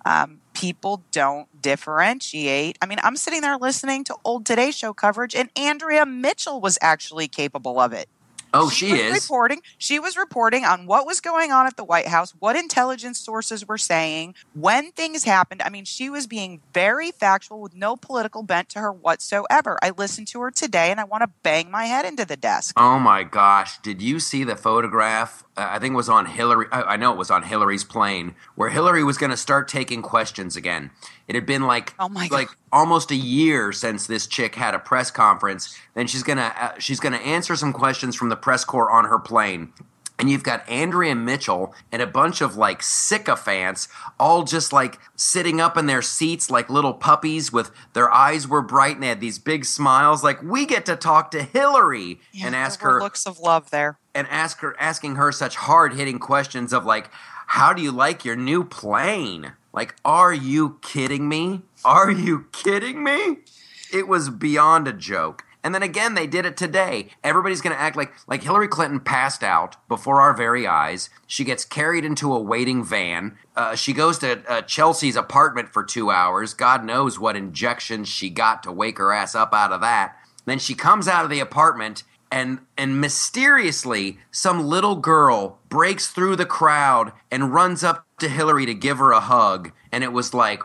[0.05, 2.79] Um, people don't differentiate.
[2.81, 6.79] I mean, I'm sitting there listening to old Today Show coverage, and Andrea Mitchell was
[6.81, 8.09] actually capable of it.
[8.55, 9.23] Oh, she, was is.
[9.23, 9.63] reporting.
[9.79, 13.67] She was reporting on what was going on at the White House, what intelligence sources
[13.67, 15.61] were saying, when things happened.
[15.61, 19.77] I mean, she was being very factual with no political bent to her whatsoever.
[19.83, 22.79] I listened to her today, and I want to bang my head into the desk.
[22.79, 23.79] Oh my gosh!
[23.79, 25.45] Did you see the photograph?
[25.57, 26.67] I think it was on Hillary.
[26.73, 30.03] I, I know it was on Hillary's plane, where Hillary was going to start taking
[30.03, 30.91] questions again.
[31.29, 32.57] It had been like Oh my like God.
[32.73, 35.79] almost a year since this chick had a press conference.
[35.95, 39.19] Then she's gonna uh, she's gonna answer some questions from the press corps on her
[39.19, 39.73] plane.
[40.17, 43.89] And you've got Andrea Mitchell and a bunch of like sycophants,
[44.19, 48.63] all just like sitting up in their seats like little puppies with their eyes were
[48.63, 50.23] bright and they had these big smiles.
[50.23, 53.99] Like, we get to talk to Hillary Yeah, and ask her looks of love there.
[54.15, 57.11] And ask her asking her such hard hitting questions of like,
[57.49, 59.53] how do you like your new plane?
[59.73, 61.63] Like, are you kidding me?
[61.85, 63.39] Are you kidding me?
[63.93, 65.45] It was beyond a joke.
[65.65, 67.09] And then again, they did it today.
[67.25, 71.09] Everybody's going to act like like Hillary Clinton passed out before our very eyes.
[71.27, 73.39] She gets carried into a waiting van.
[73.57, 76.53] Uh, she goes to uh, Chelsea's apartment for two hours.
[76.53, 80.17] God knows what injections she got to wake her ass up out of that.
[80.45, 82.03] Then she comes out of the apartment
[82.35, 88.67] and and mysteriously some little girl breaks through the crowd and runs up to Hillary
[88.67, 89.71] to give her a hug.
[89.93, 90.63] And it was like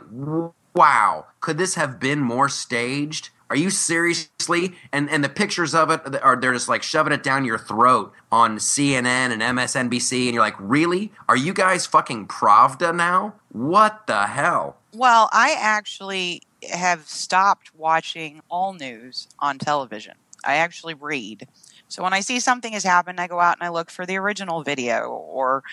[0.73, 3.29] wow could this have been more staged?
[3.51, 4.73] Are you seriously?
[4.91, 8.13] And and the pictures of it are they're just like shoving it down your throat
[8.31, 11.11] on CNN and MSNBC and you're like really?
[11.29, 13.35] Are you guys fucking Pravda now?
[13.51, 14.77] What the hell?
[14.91, 16.41] Well, I actually
[16.73, 20.15] have stopped watching all news on television.
[20.45, 21.47] I actually read.
[21.87, 24.17] So when I see something has happened, I go out and I look for the
[24.17, 25.63] original video or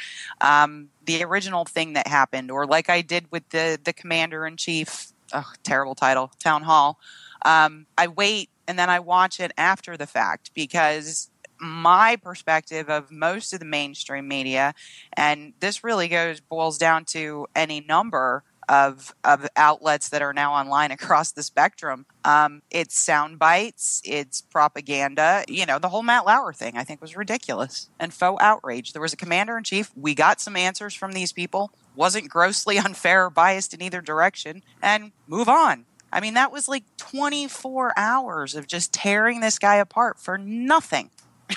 [0.40, 4.56] um, the original thing that happened, or like I did with the the commander in
[4.56, 5.12] chief.
[5.32, 6.98] Oh, terrible title, town hall.
[7.44, 13.10] Um, I wait and then I watch it after the fact because my perspective of
[13.10, 14.74] most of the mainstream media,
[15.14, 20.52] and this really goes boils down to any number of of outlets that are now
[20.52, 22.06] online across the spectrum.
[22.24, 25.44] Um, it's sound bites, it's propaganda.
[25.48, 28.92] You know, the whole Matt Lauer thing I think was ridiculous and faux outrage.
[28.92, 29.90] There was a commander in chief.
[29.94, 31.70] We got some answers from these people.
[31.94, 35.86] Wasn't grossly unfair or biased in either direction, and move on.
[36.12, 41.10] I mean, that was like 24 hours of just tearing this guy apart for nothing.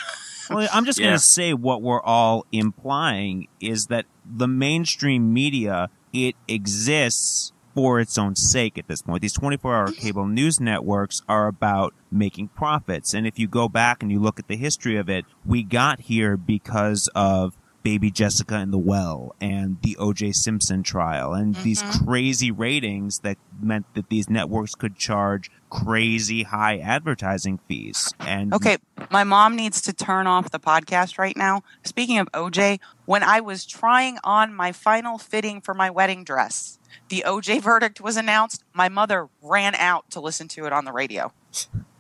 [0.50, 1.10] Well, I'm just Yeah.
[1.10, 8.00] going to say what we're all implying is that the mainstream media it exists for
[8.00, 9.22] its own sake at this point.
[9.22, 10.02] These 24-hour mm-hmm.
[10.02, 14.40] cable news networks are about making profits, and if you go back and you look
[14.40, 19.36] at the history of it, we got here because of Baby Jessica in the Well
[19.40, 20.34] and the O.J.
[20.34, 22.06] Simpson trial and these mm-hmm.
[22.06, 28.14] crazy ratings that meant that these networks could charge crazy high advertising fees.
[28.20, 28.78] And Okay,
[29.10, 31.64] my mom needs to turn off the podcast right now.
[31.84, 36.80] Speaking of OJ, when I was trying on my final fitting for my wedding dress,
[37.10, 38.64] the OJ verdict was announced.
[38.74, 41.32] My mother ran out to listen to it on the radio.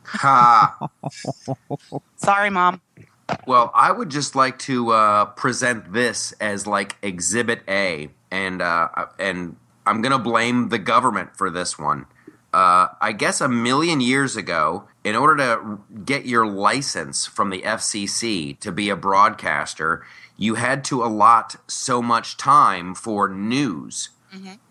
[0.03, 0.89] ha
[2.15, 2.81] Sorry, mom.
[3.45, 8.89] Well, I would just like to uh, present this as like Exhibit A, and uh,
[9.17, 12.05] and I'm gonna blame the government for this one.
[12.53, 17.61] Uh, I guess a million years ago, in order to get your license from the
[17.61, 20.03] FCC to be a broadcaster,
[20.35, 24.09] you had to allot so much time for news.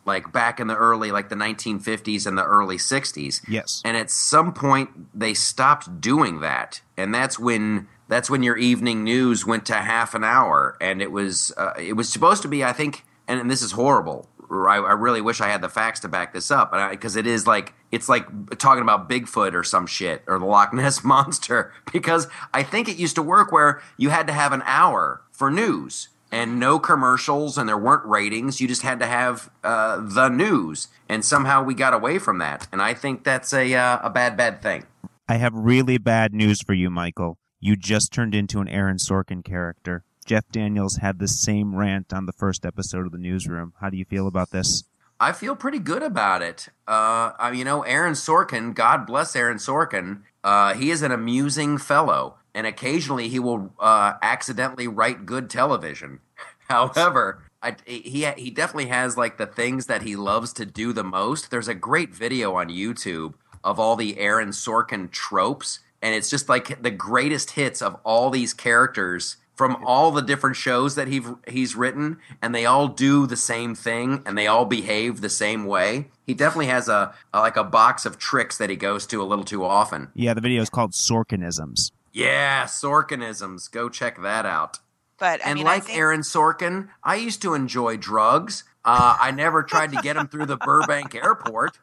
[0.04, 3.42] Like back in the early, like the 1950s and the early 60s.
[3.48, 3.82] Yes.
[3.84, 9.04] And at some point they stopped doing that, and that's when that's when your evening
[9.04, 12.64] news went to half an hour, and it was uh, it was supposed to be,
[12.64, 14.28] I think, and, and this is horrible.
[14.50, 17.46] I, I really wish I had the facts to back this up, because it is
[17.46, 21.72] like it's like talking about Bigfoot or some shit or the Loch Ness monster.
[21.92, 25.50] Because I think it used to work where you had to have an hour for
[25.50, 28.60] news and no commercials and there weren't ratings.
[28.60, 32.66] You just had to have uh, the news, and somehow we got away from that.
[32.72, 34.86] And I think that's a uh, a bad bad thing.
[35.28, 37.36] I have really bad news for you, Michael.
[37.60, 40.04] You just turned into an Aaron Sorkin character.
[40.24, 43.72] Jeff Daniels had the same rant on the first episode of the newsroom.
[43.80, 44.84] How do you feel about this?
[45.18, 46.68] I feel pretty good about it.
[46.86, 50.22] Uh, you know, Aaron Sorkin, God bless Aaron Sorkin.
[50.44, 56.20] Uh, he is an amusing fellow, and occasionally he will uh, accidentally write good television.
[56.68, 61.02] However, I, he he definitely has like the things that he loves to do the
[61.02, 61.50] most.
[61.50, 66.48] There's a great video on YouTube of all the Aaron Sorkin tropes, and it's just
[66.48, 71.20] like the greatest hits of all these characters from all the different shows that he
[71.48, 75.64] he's written, and they all do the same thing, and they all behave the same
[75.66, 76.08] way.
[76.24, 79.24] He definitely has a, a like a box of tricks that he goes to a
[79.24, 80.08] little too often.
[80.14, 81.90] Yeah, the video is called Sorkinisms.
[82.12, 83.70] Yeah, Sorkinisms.
[83.70, 84.78] Go check that out.
[85.18, 88.62] But I and mean, I like think- Aaron Sorkin, I used to enjoy drugs.
[88.84, 91.78] Uh, I never tried to get him through the Burbank airport,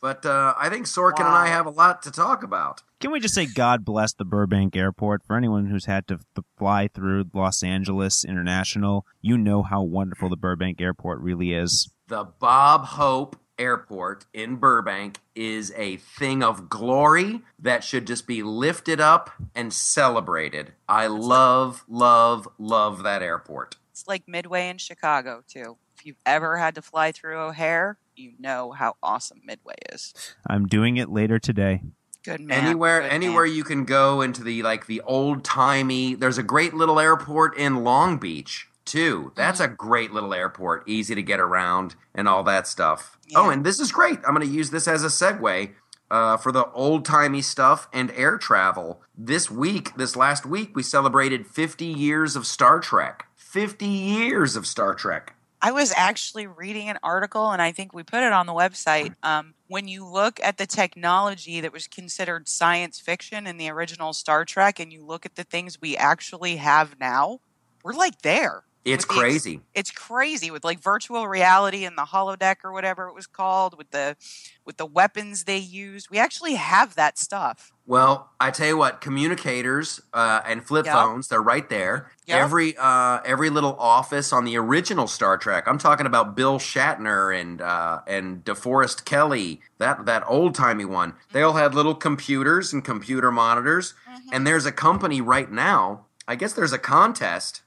[0.00, 2.82] but uh, I think Sorkin and I have a lot to talk about.
[3.00, 6.46] Can we just say God bless the Burbank Airport for anyone who's had to th-
[6.56, 9.04] fly through Los Angeles International?
[9.20, 11.92] You know how wonderful the Burbank Airport really is.
[12.08, 18.42] The Bob Hope Airport in Burbank is a thing of glory that should just be
[18.42, 20.72] lifted up and celebrated.
[20.88, 23.76] I love, love, love that airport.
[23.92, 25.78] It's like Midway in Chicago too.
[25.98, 30.14] If you've ever had to fly through O'Hare, you know how awesome Midway is.
[30.48, 31.82] I'm doing it later today.
[32.24, 32.64] Good man.
[32.64, 33.54] anywhere good anywhere man.
[33.54, 37.84] you can go into the like the old timey there's a great little airport in
[37.84, 39.72] long beach too that's Mm-hmm.
[39.72, 43.78] a great little airport easy to get around and all that stuff oh and this
[43.78, 45.70] is great i'm going to use this as a segue
[46.10, 50.82] uh, for the old timey stuff and air travel this week this last week we
[50.82, 55.35] celebrated 50 years of star trek 50 years of star trek
[55.66, 59.16] I was actually reading an article, and I think we put it on the website.
[59.24, 64.12] Um, when you look at the technology that was considered science fiction in the original
[64.12, 67.40] Star Trek, and you look at the things we actually have now,
[67.82, 68.62] we're like there.
[68.86, 72.72] It's With the ex- crazy It's crazy with like virtual reality and the holodeck or
[72.72, 74.16] whatever it was called with the
[74.64, 76.08] with the weapons they used.
[76.10, 77.72] We actually have that stuff.
[77.86, 80.94] Well, I tell you what, communicators uh, and flip Yep.
[80.94, 82.10] phones, they're right there.
[82.26, 82.42] Yep.
[82.42, 85.64] Every uh, every little office on the original Star Trek.
[85.66, 91.14] I'm talking about Bill Shatner and uh, and DeForest Kelley, that that old timey one.
[91.32, 93.94] They all had little computers and computer monitors.
[94.32, 96.06] And there's a company right now.
[96.26, 97.62] I guess there's a contest.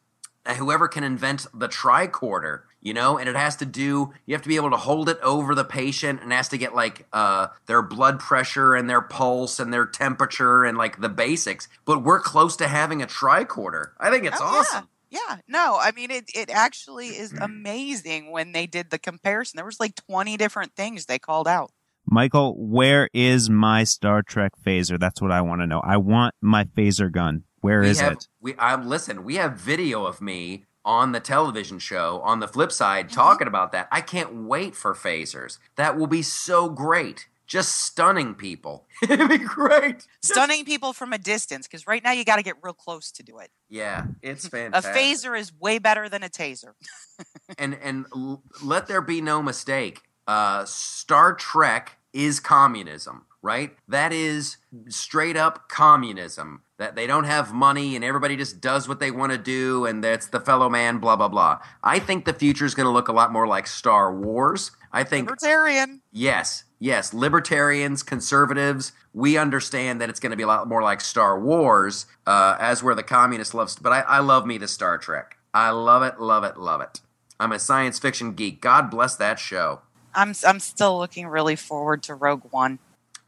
[0.49, 4.13] Uh, Whoever can invent the tricorder, you know, and it has to do.
[4.25, 6.57] You have to be able to hold it over the patient, and it has to
[6.57, 11.09] get like uh, their blood pressure and their pulse and their temperature and like the
[11.09, 11.67] basics.
[11.85, 13.91] But we're close to having a tricorder.
[13.99, 14.87] I think it's Oh, awesome.
[15.09, 15.19] Yeah.
[15.29, 15.37] yeah.
[15.47, 19.57] No, I mean it it actually is amazing when they did the comparison.
[19.57, 21.71] There was like 20 different things they called out.
[22.11, 24.99] Michael, where is my Star Trek phaser?
[24.99, 25.79] That's what I want to know.
[25.79, 27.43] I want my phaser gun.
[27.61, 28.27] Where we is have, it?
[28.41, 29.23] We I listen.
[29.23, 32.21] We have video of me on the television show.
[32.23, 33.87] On the flip side, talking about that.
[33.91, 35.57] I can't wait for phasers.
[35.75, 37.27] That will be so great.
[37.47, 38.85] Just stunning people.
[39.01, 39.99] It'd be great.
[40.21, 43.11] Just- Stunning people from a distance because right now you got to get real close
[43.13, 43.49] to do it.
[43.69, 44.93] Yeah, it's fantastic.
[44.93, 46.73] A phaser is way better than a taser.
[47.57, 50.01] and and l- let there be no mistake.
[50.27, 53.71] Uh, Star Trek is communism, right?
[53.87, 56.63] That is straight up communism.
[56.77, 60.03] That they don't have money and everybody just does what they want to do, and
[60.03, 60.99] that's the fellow man.
[60.99, 61.59] Blah blah blah.
[61.83, 64.71] I think the future is going to look a lot more like Star Wars.
[64.91, 66.01] I think Libertarian.
[66.11, 67.13] Yes, yes.
[67.13, 72.05] Libertarians, conservatives, we understand that it's going to be a lot more like Star Wars,
[72.25, 73.75] uh, as where the communists love.
[73.81, 75.37] But I, I love me the Star Trek.
[75.53, 77.01] I love it, love it, love it.
[77.39, 78.61] I'm a science fiction geek.
[78.61, 79.81] God bless that show.
[80.13, 82.79] I'm I'm still looking really forward to Rogue One.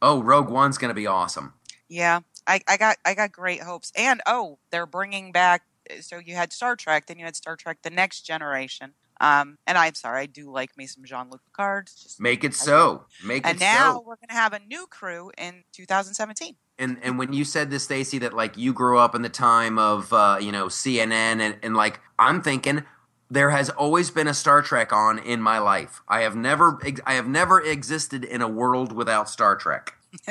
[0.02, 1.54] Oh, Rogue One's going to be awesome.
[1.88, 3.92] Yeah, I, I got I got great hopes.
[3.98, 5.64] And oh, they're bringing back.
[6.00, 8.94] So you had Star Trek, then you had Star Trek: The Next Generation.
[9.20, 11.88] Um, and I'm sorry, I do like me some Jean Luc Picard.
[11.88, 13.06] Just, Make it so.
[13.24, 13.66] Make and it so.
[13.66, 16.56] And now we're gonna have a new crew in 2017.
[16.80, 19.78] And and when you said this, Stacy, that like you grew up in the time
[19.78, 22.84] of uh, you know CNN, and, and like I'm thinking
[23.32, 26.02] there has always been a Star Trek on in my life.
[26.08, 29.94] I have never I have never existed in a world without Star Trek.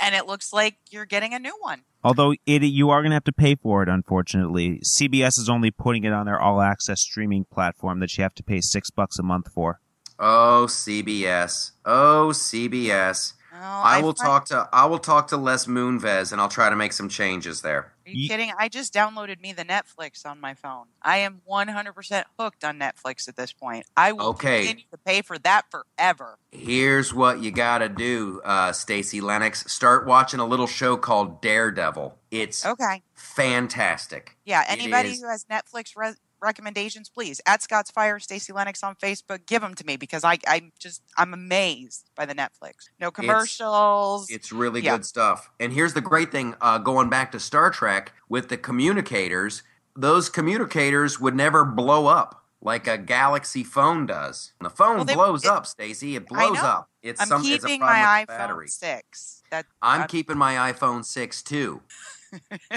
[0.00, 1.82] and it looks like you're getting a new one.
[2.02, 4.80] Although it, you are going to have to pay for it, unfortunately.
[4.80, 8.62] CBS is only putting it on their all-access streaming platform that you have to pay
[8.62, 9.80] six bucks a month for.
[10.18, 11.72] Oh CBS.
[11.84, 13.34] Oh CBS.
[13.62, 16.68] Oh, I will find- talk to I will talk to Les Moonves and I'll try
[16.68, 17.92] to make some changes there.
[18.04, 18.52] Are you Ye- kidding?
[18.58, 20.86] I just downloaded me the Netflix on my phone.
[21.00, 23.86] I am 100% hooked on Netflix at this point.
[23.96, 24.62] I will Okay.
[24.66, 26.38] continue to pay for that forever.
[26.50, 29.70] Here's what you gotta do, uh, Stacy Lennox.
[29.72, 32.18] Start watching a little show called Daredevil.
[32.32, 33.02] It's Okay.
[33.14, 34.36] fantastic.
[34.44, 34.62] Yeah.
[34.62, 35.20] It Anybody is.
[35.20, 39.74] who has Netflix re- recommendations, please at Scott's Fire, Stacy Lennox on Facebook, give them
[39.76, 42.88] to me because I, I'm just I'm amazed by the Netflix.
[43.00, 44.28] No commercials.
[44.30, 44.96] It's really Yeah.
[44.96, 45.50] good stuff.
[45.60, 49.62] And here's the great thing uh, going back to Star Trek with the communicators,
[49.96, 54.52] those communicators would never blow up like a Galaxy phone does.
[54.60, 56.16] The phone Well, they- blows it- up, Stacy.
[56.16, 56.88] It blows up.
[57.02, 58.68] It's I'm some it's a keeping problem my iPhone battery.
[58.68, 59.42] six.
[59.50, 61.82] That I'm I'm- keeping my iPhone 6 too.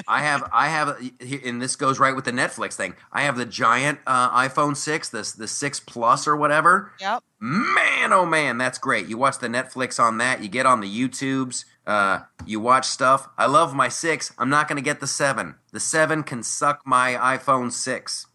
[0.08, 1.00] I have I have
[1.46, 2.96] and this goes right with the Netflix thing.
[3.12, 6.92] I have the giant uh, iPhone 6, this the 6 Plus or whatever.
[7.00, 7.24] Yep.
[7.40, 9.08] Man, oh man, that's great.
[9.08, 11.66] You watch the Netflix on that, you get on the YouTubes.
[11.86, 13.30] Uh, you watch stuff.
[13.38, 14.34] I love my six.
[14.40, 15.56] I'm not going to get the seven.
[15.72, 18.26] The seven can suck my iPhone six.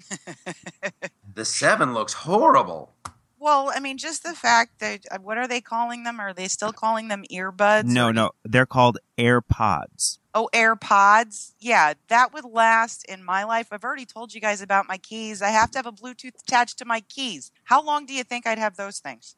[1.35, 2.93] the seven looks horrible.
[3.41, 6.21] Well, I mean, just the fact that uh, what are they calling them?
[6.21, 7.85] Are they still calling them earbuds?
[7.85, 10.19] No, or- no, they're called AirPods.
[10.33, 11.53] Oh, AirPods.
[11.59, 13.69] Yeah, that would last in my life.
[13.73, 15.43] I've already told you guys about my keys.
[15.43, 17.51] I have to have a Bluetooth attached to my keys.
[17.65, 19.35] How long do you think I'd have those things?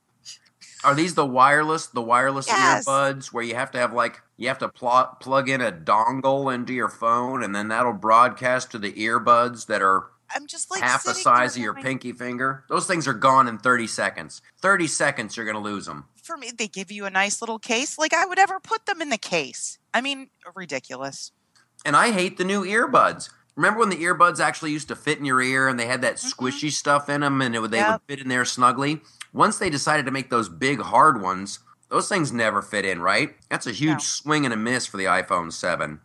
[0.84, 2.86] Are these the wireless, the wireless Yes.
[2.86, 6.52] earbuds where you have to have like you have to pl- plug in a dongle
[6.54, 10.80] into your phone and then that'll broadcast to the earbuds that are I'm just like
[10.82, 12.64] half the size of your going, pinky finger?
[12.68, 14.40] Those things are gone in 30 seconds.
[14.60, 16.06] 30 seconds you're going to lose them.
[16.22, 17.98] For me, they give you a nice little case.
[17.98, 19.78] Like I would ever put them in the case.
[19.94, 21.32] I mean, ridiculous.
[21.84, 23.30] And I hate the new earbuds.
[23.56, 26.16] Remember when the earbuds actually used to fit in your ear and they had that
[26.16, 26.32] Mhm.
[26.34, 29.02] squishy stuff in them and it they would fit in there snugly?
[29.32, 33.36] Once they decided to make those big hard ones, those things never fit in, right?
[33.50, 33.98] That's a huge No.
[33.98, 36.00] swing and a miss for the iPhone 7.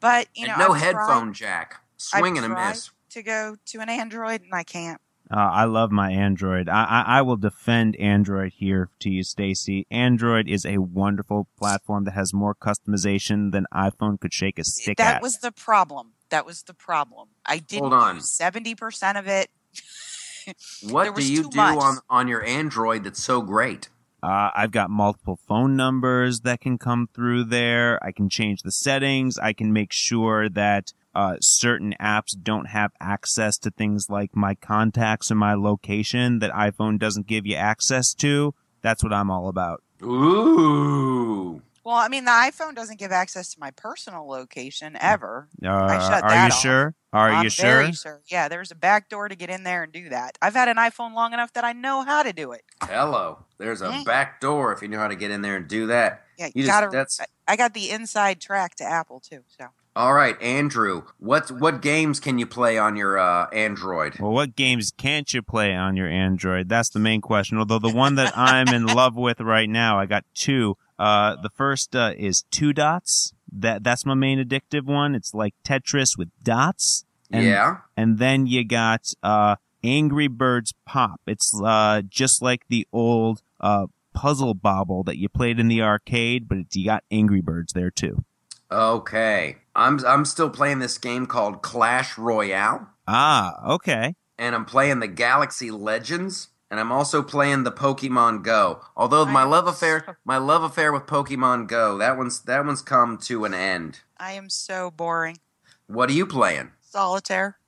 [0.00, 1.80] But you know, and no I've headphone jack.
[2.12, 2.90] I've Swing and a tried miss.
[3.10, 5.00] to go to an Android, and I can't.
[5.30, 6.68] Uh, I love my Android.
[6.68, 9.86] I, I, I will defend Android here to you, Stacy.
[9.90, 14.96] Android is a wonderful platform that has more customization than iPhone could shake a stick
[14.96, 15.12] that at.
[15.14, 16.12] That was the problem.
[16.30, 17.28] That was the problem.
[17.44, 18.20] I didn't Hold on.
[18.22, 19.50] seventy percent of it.
[20.82, 21.78] There What do was you too do much.
[21.78, 23.90] on, on your Android that's so great?
[24.22, 28.02] Uh, I've got multiple phone numbers that can come through there.
[28.02, 29.36] I can change the settings.
[29.38, 34.54] I can make sure that uh, certain apps don't have access to things like my
[34.54, 38.54] contacts and my location that iPhone doesn't give you access to.
[38.82, 39.82] That's what I'm all about.
[40.02, 41.62] Ooh.
[41.84, 45.48] Well, I mean, the iPhone doesn't give access to my personal location ever.
[45.64, 46.60] Uh, shut are that you off.
[46.60, 46.94] sure?
[47.14, 47.64] Are I'm you sure?
[47.64, 48.20] Very sure.
[48.26, 50.36] Yeah, there's a back door to get in there and do that.
[50.42, 52.62] I've had an iPhone long enough that I know how to do it.
[52.82, 53.38] Hello.
[53.56, 56.24] There's a back door if you know how to get in there and do that.
[56.38, 56.88] Yeah, You you just- gotta.
[56.90, 59.40] that's- I got the inside track to Apple too.
[59.58, 59.68] So
[59.98, 61.02] All right, Andrew.
[61.18, 64.20] What what games can you play on your uh, Android?
[64.20, 66.68] Well, what games can't you play on your Android?
[66.68, 67.58] That's the main question.
[67.58, 70.76] Although the one that I'm in love with right now, I got two.
[71.00, 73.34] Uh, the first uh, is Two Dots.
[73.52, 75.16] That that's my main addictive one.
[75.16, 77.04] It's like Tetris with dots.
[77.32, 77.78] And, yeah.
[77.96, 81.20] And then you got uh, Angry Birds Pop.
[81.26, 86.48] It's uh, just like the old uh, puzzle bobble that you played in the arcade,
[86.48, 88.24] but it's, you got Angry Birds there too.
[88.70, 89.56] Okay.
[89.78, 94.14] I'm I'm still playing this game called Clash Royale, Ah, okay.
[94.36, 98.80] and I'm playing the Galaxy Legends, and I'm also playing the Pokemon Go.
[98.96, 102.40] Although I my am love so- affair, my love affair with Pokemon Go, that one's
[102.42, 104.00] that one's come to an end.
[104.18, 105.38] I am so boring.
[105.86, 106.72] What are you playing?
[106.80, 107.58] Solitaire.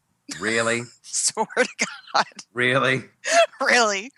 [0.40, 0.82] Really?
[1.02, 3.04] Swear to God, really?
[3.60, 4.10] really.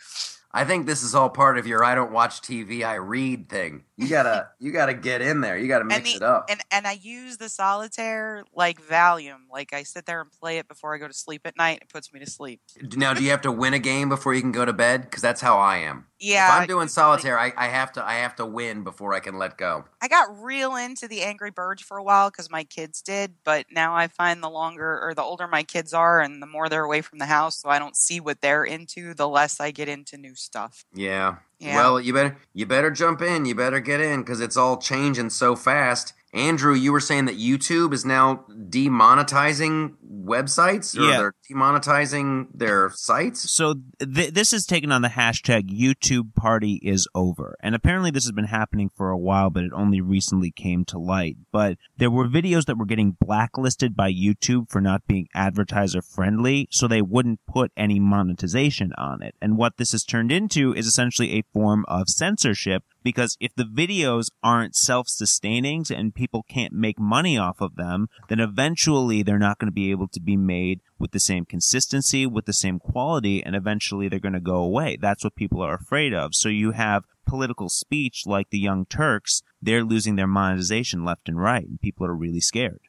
[0.54, 3.84] I think this is all part of your I don't watch TV, I read thing.
[3.96, 5.58] You gotta you gotta get in there.
[5.58, 6.46] You gotta mix the- it up.
[6.48, 9.42] And and I use the solitaire like Valium.
[9.50, 11.80] Like I sit there and play it before I go to sleep at night.
[11.82, 12.60] It puts me to sleep.
[12.96, 15.02] now, do you have to win a game before you can go to bed?
[15.02, 16.06] Because that's how I am.
[16.18, 16.54] Yeah.
[16.54, 19.38] if I'm doing solitaire, I, I have to I have to win before I can
[19.38, 19.84] let go.
[20.00, 23.66] I got real into the Angry Birds for a while because my kids did, but
[23.70, 26.84] now I find the longer or the older my kids are and the more they're
[26.84, 29.88] away from the house, so I don't see what they're into, the less I get
[29.88, 30.84] into new stuff.
[30.94, 31.36] Yeah.
[31.62, 31.76] Yeah.
[31.76, 33.44] Well, you better you better jump in.
[33.44, 36.12] You better get in because it's all changing so fast.
[36.32, 41.16] Andrew, you were saying that YouTube is now demonetizing websites, or Yeah.
[41.18, 43.50] they're demonetizing their sites.
[43.50, 47.56] So th- this is taken on the hashtag YouTube party is over.
[47.62, 50.98] And apparently this has been happening for a while, but it only recently came to
[50.98, 51.36] light.
[51.50, 56.68] But there were videos that were getting blacklisted by YouTube for not being advertiser friendly,
[56.70, 59.34] so they wouldn't put any monetization on it.
[59.42, 63.64] And what this has turned into is essentially a form of censorship because if the
[63.64, 69.58] videos aren't self-sustaining and people can't make money off of them, then eventually they're not
[69.58, 73.42] going to be able to be made with the same consistency, with the same quality,
[73.42, 74.96] and eventually they're going to go away.
[75.00, 76.34] That's what people are afraid of.
[76.34, 81.40] So you have political speech like the Young Turks, they're losing their monetization left and
[81.40, 82.80] right, and people are really scared.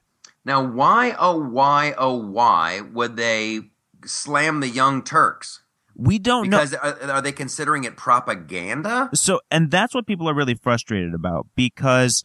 [0.46, 3.62] Now, why oh why oh why would they
[4.06, 5.62] slam the Young Turks?
[5.96, 6.58] We don't know.
[6.58, 9.10] Because are, are they considering it propaganda?
[9.14, 12.24] So, and that's what people are really frustrated about because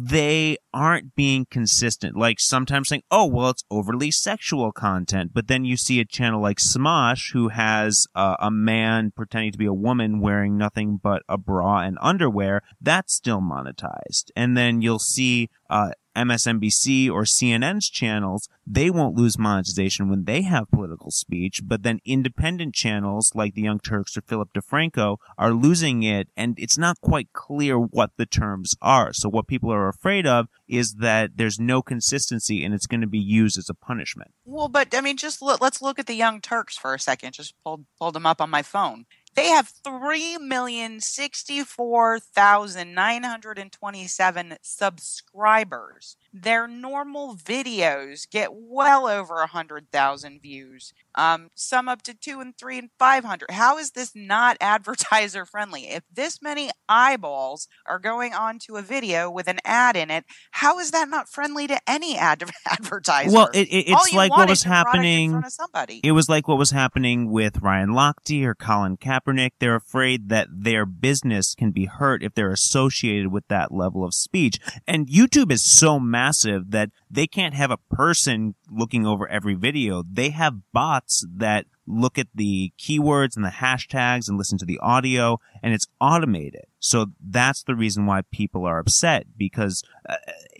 [0.00, 2.16] they aren't being consistent.
[2.16, 5.32] Like sometimes saying, oh, well, it's overly sexual content.
[5.32, 9.58] But then you see a channel like Smosh who has uh, a man pretending to
[9.58, 12.62] be a woman wearing nothing but a bra and underwear.
[12.80, 14.30] That's still monetized.
[14.36, 15.90] And then you'll see, uh,
[16.24, 22.00] MSNBC or CNN's channels, they won't lose monetization when they have political speech, but then
[22.04, 27.00] independent channels like the Young Turks or Philip DeFranco are losing it, and it's not
[27.00, 29.12] quite clear what the terms are.
[29.12, 33.06] So what people are afraid of is that there's no consistency and it's going to
[33.06, 34.30] be used as a punishment.
[34.44, 37.32] Well, but I mean, just let's look at the Young Turks for a second.
[37.32, 39.06] Just pulled pulled them up on my phone.
[39.40, 46.18] They have three million sixty-four thousand nine hundred and twenty-seven subscribers.
[46.32, 50.92] Their normal videos get well over a hundred thousand views.
[51.16, 53.50] Um, some up to two and three and five hundred.
[53.50, 55.88] How is this not advertiser friendly?
[55.88, 60.78] If this many eyeballs are going onto a video with an ad in it, how
[60.78, 63.34] is that not friendly to any ad- advertiser?
[63.34, 65.50] Well, it, it, it's like what was your product in happening.
[65.50, 66.00] somebody.
[66.04, 69.52] It was like what was happening with Ryan Lochte or Colin Kaepernick.
[69.58, 74.14] They're afraid that their business can be hurt if they're associated with that level of
[74.14, 74.60] speech.
[74.86, 76.19] And YouTube is so massive
[76.68, 80.02] that they can't have a person looking over every video.
[80.02, 84.78] They have bots that look at the keywords and the hashtags and listen to the
[84.78, 86.64] audio and it's automated.
[86.78, 90.16] So that's the reason why people are upset because uh,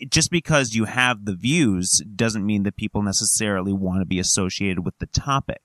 [0.09, 4.85] just because you have the views doesn't mean that people necessarily want to be associated
[4.85, 5.61] with the topic.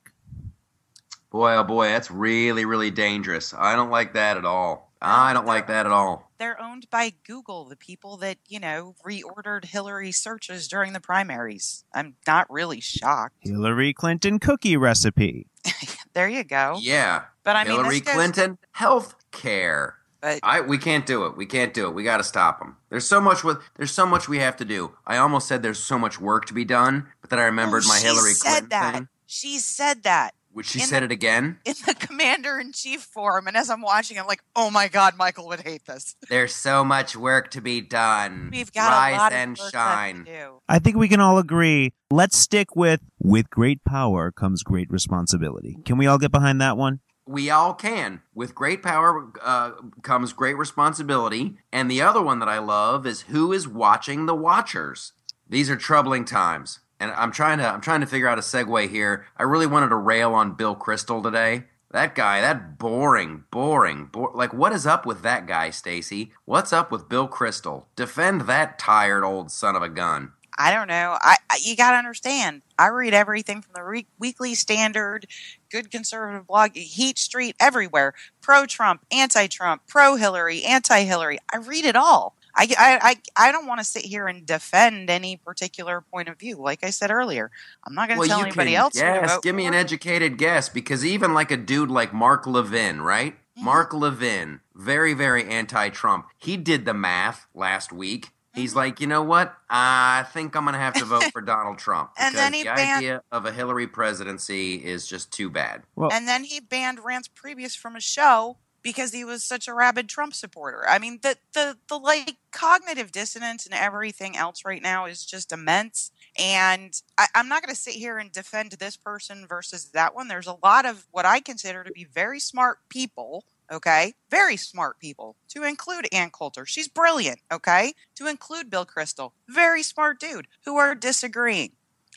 [1.30, 3.52] Boy, oh boy, that's really, really dangerous.
[3.52, 4.85] I don't like that at all.
[5.02, 6.30] I um, don't like that at all.
[6.38, 11.84] They're owned by Google, the people that, you know, reordered Hillary searches during the primaries.
[11.94, 13.36] I'm not really shocked.
[13.40, 15.46] Hillary Clinton cookie recipe.
[16.16, 16.78] There you go.
[16.80, 17.24] Yeah.
[17.44, 19.96] But I mean, Hillary this goes- Clinton, health care.
[20.22, 21.36] But I we can't do it.
[21.36, 21.90] We can't do it.
[21.94, 22.78] We got to stop them.
[22.88, 24.96] There's so much with there's so much we have to do.
[25.06, 27.88] I almost said there's so much work to be done, but then I remembered Oh,
[27.88, 28.94] my she Hillary said Clinton that.
[28.94, 29.08] thing.
[29.26, 31.58] She said that Which she in said the- it again.
[31.66, 33.46] in the commander in chief form.
[33.46, 36.16] And as I'm watching, I'm like, oh my God, Michael would hate this.
[36.30, 38.48] There's so much work to be done.
[38.50, 40.24] We've got Rise a lot and of work shine.
[40.24, 40.60] to do.
[40.66, 41.92] I think we can all agree.
[42.10, 45.76] Let's stick with with great power comes great responsibility.
[45.84, 47.00] Can we all get behind that one?
[47.26, 48.22] We all can.
[48.34, 51.58] With great power uh, comes great responsibility.
[51.70, 55.12] And the other one that I love is who is watching the watchers.
[55.46, 58.88] These are troubling times, and I'm trying to I'm trying to figure out a segue
[58.88, 59.26] here.
[59.36, 61.64] I really wanted to rail on Bill Kristol today.
[61.92, 66.32] That guy, that boring, boring, bo- like what is up with that guy, Stacy?
[66.44, 67.84] What's up with Bill Kristol?
[67.94, 70.32] Defend that tired old son of a gun.
[70.58, 71.18] I don't know.
[71.20, 72.62] I, I you got to understand.
[72.78, 75.26] I read everything from the Re- Weekly Standard,
[75.70, 78.14] Good Conservative Blog, Heat Street, everywhere.
[78.40, 81.38] Pro Trump, anti Trump, pro Hillary, anti Hillary.
[81.52, 82.35] I read it all.
[82.56, 82.98] I, I,
[83.36, 86.56] I, I don't want to sit here and defend any particular point of view.
[86.56, 87.50] Like I said earlier,
[87.86, 88.96] I'm not going to tell anybody can- else.
[88.96, 93.34] Yes, give me an educated guess because even like a dude like Mark Levin, right?
[93.34, 93.64] Mm-hmm.
[93.64, 96.26] Mark Levin, very, very anti-Trump.
[96.38, 98.30] He did the math last week.
[98.54, 98.78] He's Mm-hmm.
[98.78, 99.54] like, you know what?
[99.68, 102.62] I think I'm going to have to vote for Donald Trump because And then he
[102.62, 105.82] the ban- idea of a Hillary presidency is just too bad.
[105.94, 109.74] Well, and then he banned Reince Priebus from a show because he was such a
[109.74, 110.84] rabid Trump supporter.
[110.88, 115.50] I mean, the the the like cognitive dissonance and everything else right now is just
[115.50, 116.12] immense.
[116.38, 120.28] And I, I'm not going to sit here and defend this person versus that one.
[120.28, 123.44] There's a lot of what I consider to be very smart people.
[123.72, 125.34] Okay, very smart people.
[125.48, 127.40] To include Ann Coulter, she's brilliant.
[127.52, 131.72] Okay, to include Bill Kristol, very smart dude, who are disagreeing.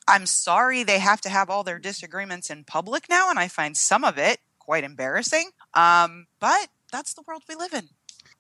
[0.08, 3.76] I'm sorry they have to have all their disagreements in public now, and I find
[3.76, 5.50] some of it quite embarrassing.
[5.74, 7.90] Um, but that's the world we live in.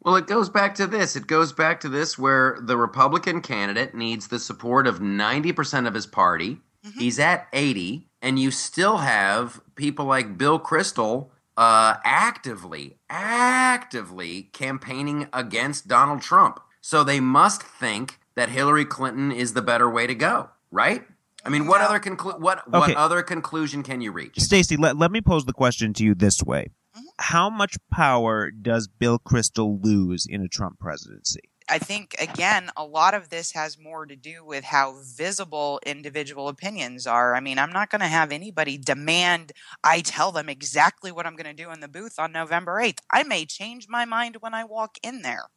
[0.02, 1.16] Well, it goes back to this.
[1.16, 5.94] It goes back to this where the Republican candidate needs the support of 90% of
[5.94, 6.62] his party.
[6.86, 6.94] Mhm.
[6.94, 15.28] He's at 80, and you still have people like Bill Kristol uh, actively, actively campaigning
[15.34, 16.62] against Donald Trump.
[16.80, 21.06] So they must think that Hillary Clinton is the better way to go, right?
[21.46, 21.88] I mean, what No.
[21.88, 24.40] other conclu- what what other conclusion can you reach?
[24.40, 26.70] Stacy, let, let me pose the question to you this way.
[27.22, 31.42] How much power does Bill Kristol lose in a Trump presidency?
[31.70, 36.48] I think again, a lot of this has more to do with how visible individual
[36.48, 37.36] opinions are.
[37.36, 39.52] I mean, I'm not going to have anybody demand
[39.84, 43.00] I tell them exactly what I'm going to do in the booth on November 8th.
[43.12, 45.50] I may change my mind when I walk in there.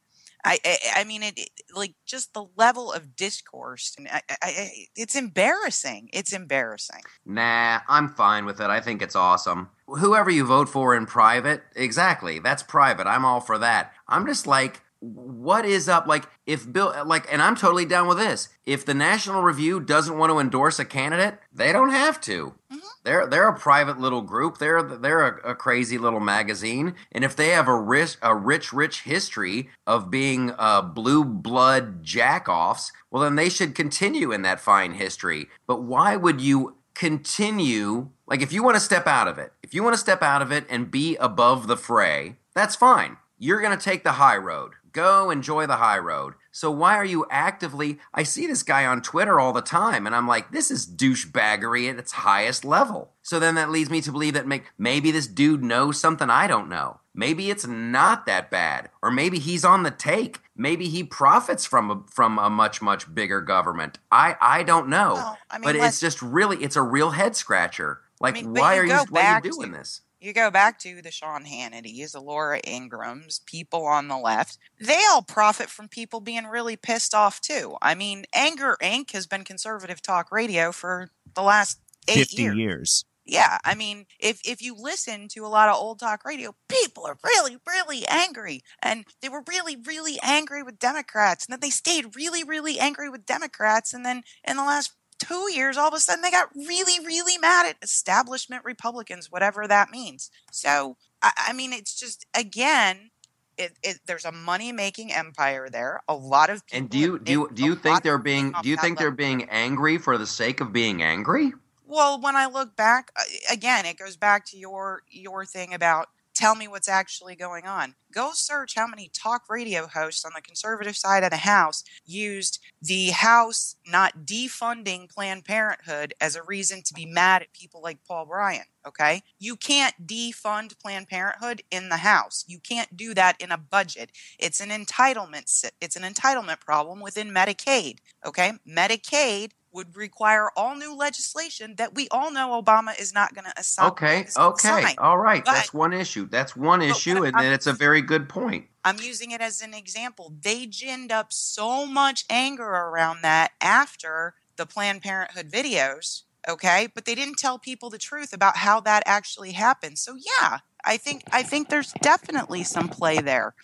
[0.44, 1.38] I, I, I mean, it,
[1.74, 6.10] like just the level of discourse, and I, I, it's embarrassing.
[6.12, 7.02] It's embarrassing.
[7.24, 8.68] Nah, I'm fine with it.
[8.68, 9.70] I think it's awesome.
[9.86, 12.38] Whoever you vote for in private, exactly.
[12.38, 13.06] That's private.
[13.06, 13.92] I'm all for that.
[14.08, 16.06] I'm just like, what is up?
[16.06, 18.48] Like, if Bill, like, and I'm totally down with this.
[18.64, 22.54] If the National Review doesn't want to endorse a candidate, they don't have to.
[22.72, 22.78] Mm-hmm.
[23.02, 24.58] They're they're a private little group.
[24.58, 28.72] They're they're a, a, crazy little magazine, and if they have a rich a rich
[28.72, 34.60] rich history of being uh, blue blood jackoffs, well, then they should continue in that
[34.60, 35.48] fine history.
[35.66, 38.10] But why would you continue?
[38.28, 40.42] Like, if you want to step out of it, if you want to step out
[40.42, 43.16] of it and be above the fray, that's fine.
[43.36, 44.74] You're going to take the high road.
[44.92, 46.34] Go enjoy the high road.
[46.50, 47.98] So why are you actively?
[48.12, 51.90] I see this guy on Twitter all the time, and I'm like, this is douchebaggery
[51.90, 53.12] at its highest level.
[53.22, 56.46] So then that leads me to believe that make, maybe this dude knows something I
[56.46, 57.00] don't know.
[57.14, 60.40] Maybe it's not that bad, or maybe he's on the take.
[60.56, 63.98] Maybe he profits from a, from a much much bigger government.
[64.10, 67.36] I I don't know, well, I mean, but it's just really it's a real head
[67.36, 68.00] scratcher.
[68.20, 70.00] Like, I mean, why are you why are you doing to, this?
[70.22, 74.56] You go back to the Sean Hannity's, the Laura Ingrams, people on the left.
[74.80, 77.76] They all profit from people being really pissed off too.
[77.82, 79.10] I mean, Anger Inc.
[79.14, 82.56] has been conservative talk radio for the last eight 50 years.
[82.56, 83.04] years.
[83.24, 87.04] Yeah, I mean, if if you listen to a lot of old talk radio, people
[87.04, 91.70] are really, really angry, and they were really, really angry with Democrats, and then they
[91.70, 94.92] stayed really, really angry with Democrats, and then in the last
[95.26, 99.66] two years, all of a sudden they got really, really mad at establishment Republicans, whatever
[99.66, 100.30] that means.
[100.50, 103.10] So, I, I mean, it's just, again,
[103.58, 106.02] it, it, there's a money making empire there.
[106.08, 108.76] A lot of and do you do you, do you think they're being do you
[108.76, 111.52] think they're being angry for the sake of being angry?
[111.86, 116.08] Well, when I look back, uh, again, it goes back to your your thing about
[116.34, 117.94] tell me what's actually going on.
[118.12, 122.60] Go search how many talk radio hosts on the conservative side of the House used
[122.80, 128.04] the House not defunding Planned Parenthood as a reason to be mad at people like
[128.06, 128.64] Paul Ryan.
[128.86, 129.22] Okay.
[129.38, 132.44] You can't defund Planned Parenthood in the House.
[132.46, 134.10] You can't do that in a budget.
[134.38, 135.70] It's an entitlement.
[135.80, 137.98] It's an entitlement problem within Medicaid.
[138.26, 138.52] Okay.
[138.68, 143.52] Medicaid would require all new legislation that we all know Obama is not going to
[143.56, 143.90] assign.
[143.90, 145.44] Okay, okay, all right.
[145.44, 146.28] But, That's one issue.
[146.28, 148.66] That's one issue, and I'm, it's a very good point.
[148.84, 150.34] I'm using it as an example.
[150.40, 156.22] They ginned up so much anger around that after the Planned Parenthood videos.
[156.48, 159.98] Okay, but they didn't tell people the truth about how that actually happened.
[159.98, 163.54] So yeah, I think I think there's definitely some play there.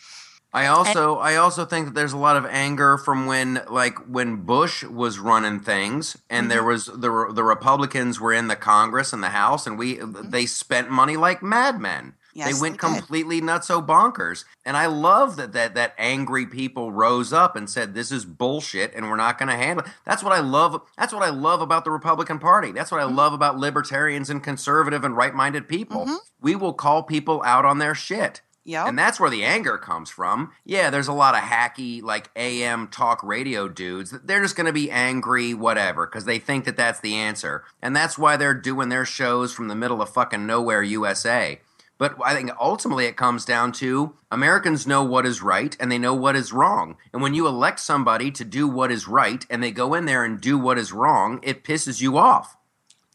[0.52, 3.98] I also and, I also think that there's a lot of anger from when like
[4.08, 6.48] when Bush was running things and mm-hmm.
[6.50, 10.30] there was the the Republicans were in the Congress and the House and we mm-hmm.
[10.30, 12.14] they spent money like madmen.
[12.32, 14.44] Yes, they went they completely nutso bonkers.
[14.64, 18.94] And I love that, that that angry people rose up and said this is bullshit
[18.94, 19.92] and we're not going to handle it.
[20.06, 20.80] That's what I love.
[20.96, 22.72] That's what I love about the Republican Party.
[22.72, 23.16] That's what I mm-hmm.
[23.16, 26.02] love about libertarians and conservative and right-minded people.
[26.02, 26.16] Mm-hmm.
[26.40, 28.40] We will call people out on their shit.
[28.68, 28.86] Yeah.
[28.86, 30.52] And that's where the anger comes from.
[30.62, 34.10] Yeah, there's a lot of hacky, like AM talk radio dudes.
[34.10, 37.64] They're just going to be angry, whatever, because they think that that's the answer.
[37.80, 41.62] And that's why they're doing their shows from the middle of fucking nowhere, USA.
[41.96, 45.98] But I think ultimately it comes down to Americans know what is right and they
[45.98, 46.98] know what is wrong.
[47.14, 50.26] And when you elect somebody to do what is right and they go in there
[50.26, 52.57] and do what is wrong, it pisses you off.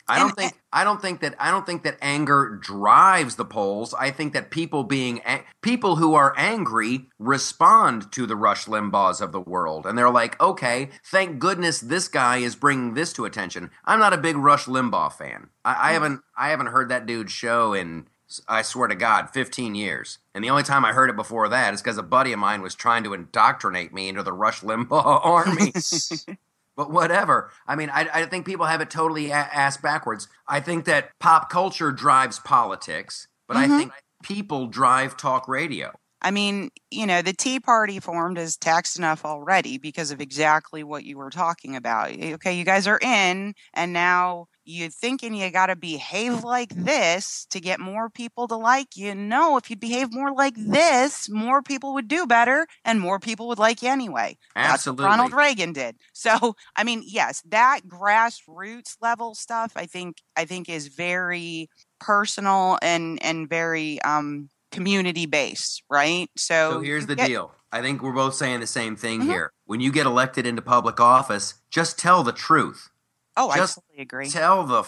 [0.07, 3.93] I don't think I don't think that I don't think that anger drives the polls.
[3.93, 5.21] I think that people being
[5.61, 10.39] people who are angry respond to the Rush Limbaughs of the world, and they're like,
[10.41, 14.65] "Okay, thank goodness this guy is bringing this to attention." I'm not a big Rush
[14.65, 15.49] Limbaugh fan.
[15.63, 15.93] I, I mm.
[15.93, 18.07] haven't I haven't heard that dude's show in
[18.47, 20.17] I swear to God, 15 years.
[20.33, 22.61] And the only time I heard it before that is because a buddy of mine
[22.61, 24.91] was trying to indoctrinate me into the Rush Limbaugh
[25.23, 25.71] army.
[26.75, 27.51] but whatever.
[27.67, 30.27] I mean, I, I think people have it totally a- ass backwards.
[30.47, 33.71] I think that pop culture drives politics, but mm-hmm.
[33.71, 33.91] I think
[34.23, 35.91] people drive talk radio.
[36.23, 40.81] I mean, you know, the Tea Party formed as taxed enough already because of exactly
[40.83, 42.11] what you were talking about.
[42.11, 47.45] Okay, you guys are in, and now you thinking you got to behave like this
[47.49, 49.13] to get more people to like you.
[49.15, 53.47] No, if you behave more like this, more people would do better and more people
[53.47, 54.37] would like you anyway.
[54.55, 55.05] Absolutely.
[55.05, 55.95] Ronald Reagan did.
[56.15, 62.77] So, I mean, yes, that grassroots level stuff I think I think is very personal
[62.81, 66.29] and and very um community based, right?
[66.37, 67.51] So, so here's the get, deal.
[67.71, 69.29] I think we're both saying the same thing mm-hmm.
[69.29, 69.51] here.
[69.65, 72.89] When you get elected into public office, just tell the truth
[73.35, 74.29] Oh, Just I totally agree.
[74.29, 74.87] Tell the f-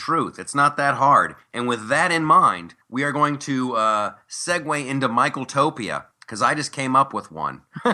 [0.00, 0.38] truth.
[0.38, 1.34] It's not that hard.
[1.52, 6.54] And with that in mind, we are going to uh, segue into Michaeltopia because I
[6.54, 7.62] just came up with one.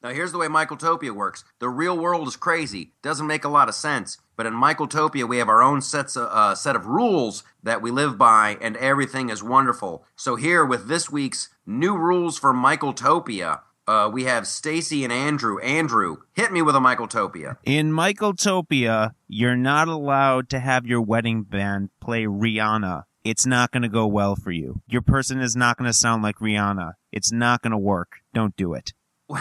[0.00, 1.44] Now, here's the way Michaeltopia works.
[1.58, 2.92] The real world is crazy.
[3.02, 4.18] Doesn't make a lot of sense.
[4.36, 7.90] But in Michaeltopia, we have our own sets of, uh, set of rules that we
[7.90, 10.04] live by, and everything is wonderful.
[10.14, 15.58] So here, with this week's new rules for Michaeltopia, uh, we have Stacy and Andrew.
[15.60, 17.56] Andrew, hit me with a Michaeltopia.
[17.64, 23.04] In Michaeltopia, you're not allowed to have your wedding band play Rihanna.
[23.24, 24.82] It's not going to go well for you.
[24.86, 26.92] Your person is not going to sound like Rihanna.
[27.12, 28.18] It's not going to work.
[28.34, 28.92] Don't do it.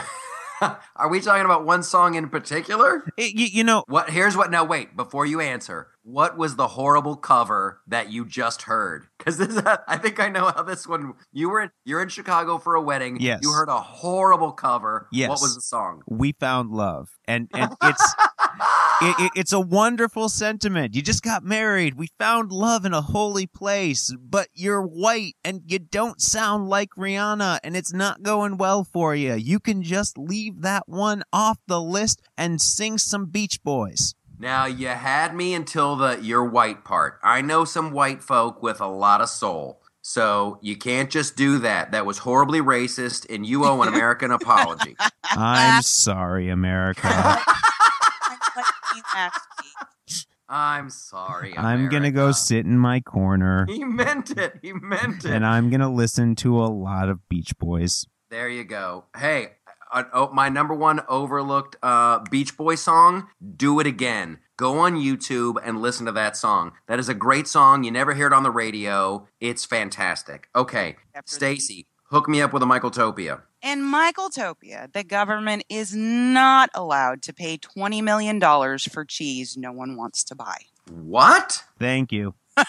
[0.95, 3.03] Are we talking about one song in particular?
[3.17, 4.09] It- you, you know, What?
[4.09, 4.49] Here's what.
[4.49, 4.95] Now, wait.
[4.95, 9.07] Before you answer, what was the horrible cover that you just heard?
[9.17, 11.13] Because this, I think I know how this one.
[11.33, 13.17] You were you're in Chicago for a wedding.
[13.19, 13.41] Yes.
[13.43, 15.09] You heard a horrible cover.
[15.11, 15.27] Yes.
[15.27, 16.03] What was the song?
[16.07, 18.13] we found love, and and it's
[19.01, 20.95] it, it, it's a wonderful sentiment.
[20.95, 21.95] You just got married.
[21.95, 26.89] We found love in a holy place, but you're white and you don't sound like
[26.97, 29.33] Rihanna, and it's not going well for you.
[29.33, 34.13] You can just leave that one off the list and sing some Beach Boys.
[34.39, 37.19] Now you had me until the you're white part.
[37.23, 39.81] I know some white folk with a lot of soul.
[40.01, 41.91] So you can't just do that.
[41.91, 44.95] That was horribly racist, and you owe an American apology.
[45.25, 47.01] I'm sorry, America.
[47.11, 47.39] I'm
[48.55, 48.65] like
[48.95, 50.17] you last week.
[50.47, 51.57] I'm sorry.
[51.57, 54.59] I'm gonna go sit in my corner, He meant it.
[54.61, 55.31] He meant it.
[55.31, 58.05] and I'm gonna listen to a lot of Beach Boys.
[58.29, 59.05] There you go.
[59.17, 59.56] Hey,
[59.91, 64.39] uh, oh, my number one overlooked uh, Beach Boy song, Do It Again.
[64.57, 66.71] Go on YouTube and listen to that song.
[66.87, 67.83] That is a great song.
[67.83, 69.27] You never hear it on the radio.
[69.39, 70.49] It's fantastic.
[70.55, 73.43] Okay, Stacy, hook me up with a Michaeltopia.
[73.61, 78.39] In Michaeltopia, the government is not allowed to pay $20 million
[78.79, 80.57] for cheese no one wants to buy.
[80.89, 81.63] What?
[81.79, 82.33] Thank you.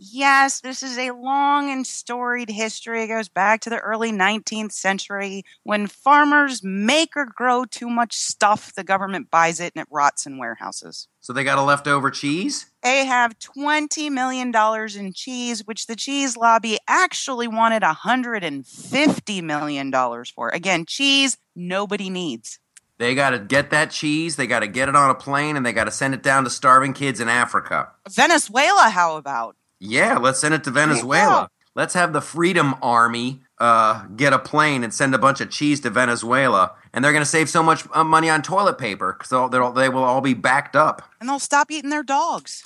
[0.00, 3.02] Yes, this is a long and storied history.
[3.02, 8.14] It goes back to the early 19th century when farmers make or grow too much
[8.14, 8.72] stuff.
[8.76, 11.08] The government buys it and it rots in warehouses.
[11.20, 12.66] So they got a leftover cheese?
[12.84, 14.54] They have $20 million
[14.96, 19.92] in cheese, which the cheese lobby actually wanted $150 million
[20.32, 20.48] for.
[20.50, 22.60] Again, cheese nobody needs.
[22.98, 25.66] They got to get that cheese, they got to get it on a plane, and
[25.66, 27.90] they got to send it down to starving kids in Africa.
[28.08, 29.56] Venezuela, how about?
[29.80, 31.50] Yeah, let's send it to Venezuela.
[31.74, 35.80] Let's have the Freedom Army uh, get a plane and send a bunch of cheese
[35.80, 39.50] to Venezuela, and they're going to save so much uh, money on toilet paper because
[39.74, 41.02] they will all be backed up.
[41.20, 42.62] And they'll stop eating their dogs.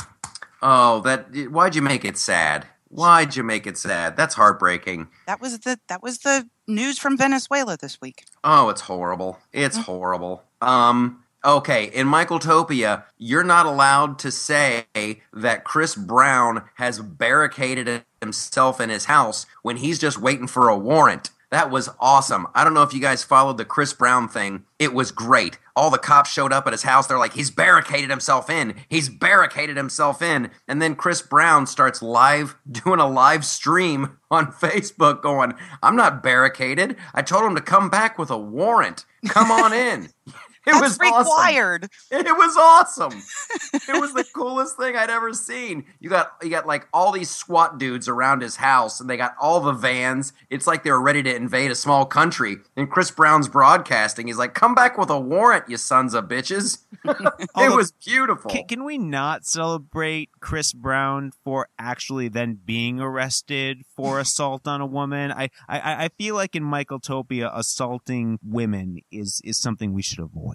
[0.63, 1.27] Oh, that!
[1.51, 2.67] Why'd you make it sad?
[2.89, 4.17] Why'd you make it sad?
[4.17, 5.09] That's heartbreaking.
[5.27, 8.25] That was the that was the news from Venezuela this week.
[8.45, 9.39] Oh, it's horrible.
[9.53, 10.45] It's horrible.
[10.61, 11.22] Um.
[11.45, 14.87] Okay, in Michaeltopia, you're not allowed to say
[15.33, 20.79] that Chris Brown has barricaded himself in his house when he's just waiting for a
[20.79, 21.31] warrant.
[21.51, 22.47] That was awesome.
[22.55, 24.65] I don't know if you guys followed the Chris Brown thing.
[24.79, 25.59] It was great.
[25.75, 27.09] All the cops showed up at his house.
[27.09, 28.77] They're like, he's barricaded himself in.
[28.89, 30.51] He's barricaded himself in.
[30.69, 36.23] And then Chris Brown starts live, doing a live stream on Facebook going, I'm not
[36.23, 36.97] barricaded.
[37.13, 39.05] I told him to come back with a warrant.
[39.29, 40.09] Come on in.
[40.67, 41.19] It That's was awesome.
[41.19, 41.89] required.
[42.13, 43.13] It was awesome.
[43.75, 45.85] it was the coolest thing I'd ever seen.
[45.99, 49.35] You got you got like all these SWAT dudes around his house, and they got
[49.41, 50.33] all the vans.
[50.51, 52.59] It's like they were ready to invade a small country.
[52.77, 54.29] And Chris Brown's broadcasting.
[54.29, 58.49] He's like, "Come back with a warrant, you sons of bitches." it Although- was beautiful.
[58.49, 64.81] Can, can we not celebrate Chris Brown for actually then being arrested for assault on
[64.81, 65.33] a woman?
[65.33, 70.52] I, I, I feel like in Michaeltopia, assaulting women is, is something we should avoid.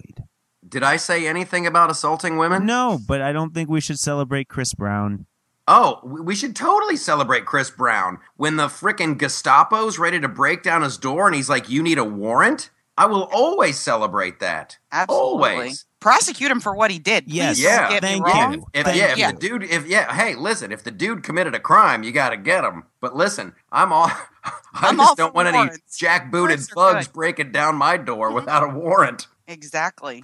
[0.68, 2.66] Did I say anything about assaulting women?
[2.66, 5.26] No, but I don't think we should celebrate Chris Brown.
[5.66, 10.62] Oh, we we should totally celebrate Chris Brown when the frickin' Gestapo's ready to break
[10.62, 14.76] down his door and he's like, "You need a warrant." I will always celebrate that.
[14.90, 15.50] Absolutely.
[15.50, 15.84] Always.
[16.00, 17.24] prosecute him for what he did.
[17.28, 17.56] Yes.
[17.56, 17.88] Please Yeah.
[17.90, 18.52] get Thank me wrong.
[18.54, 18.66] you.
[18.74, 19.26] If, Thank yeah, if you.
[19.26, 22.36] the dude, if yeah, hey, listen, if the dude committed a crime, you got to
[22.36, 22.84] get him.
[23.00, 24.06] But listen, I'm all,
[24.44, 27.12] I I'm just all don't for want any jackbooted Warrants thugs good.
[27.14, 29.28] breaking down my door without a warrant.
[29.48, 30.22] Exactly.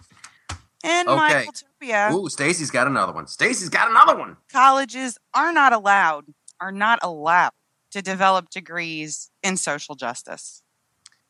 [0.84, 1.46] And Okay.
[1.82, 3.26] Michaeltopia, Ooh, Stacy's got another one.
[3.26, 4.36] Stacy's got another one.
[4.52, 6.26] colleges are not allowed
[6.60, 7.50] are not allowed
[7.90, 10.62] to develop degrees in social justice.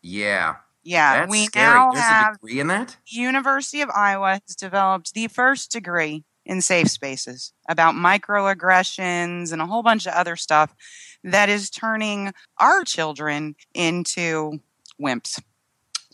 [0.03, 1.79] Yeah, Yeah, that's we scary.
[1.79, 2.97] now There's have a degree in that.
[3.07, 9.67] University of Iowa has developed the first degree in safe spaces about microaggressions and a
[9.67, 10.75] whole bunch of other stuff
[11.23, 14.61] that is turning our children into
[15.01, 15.41] wimps.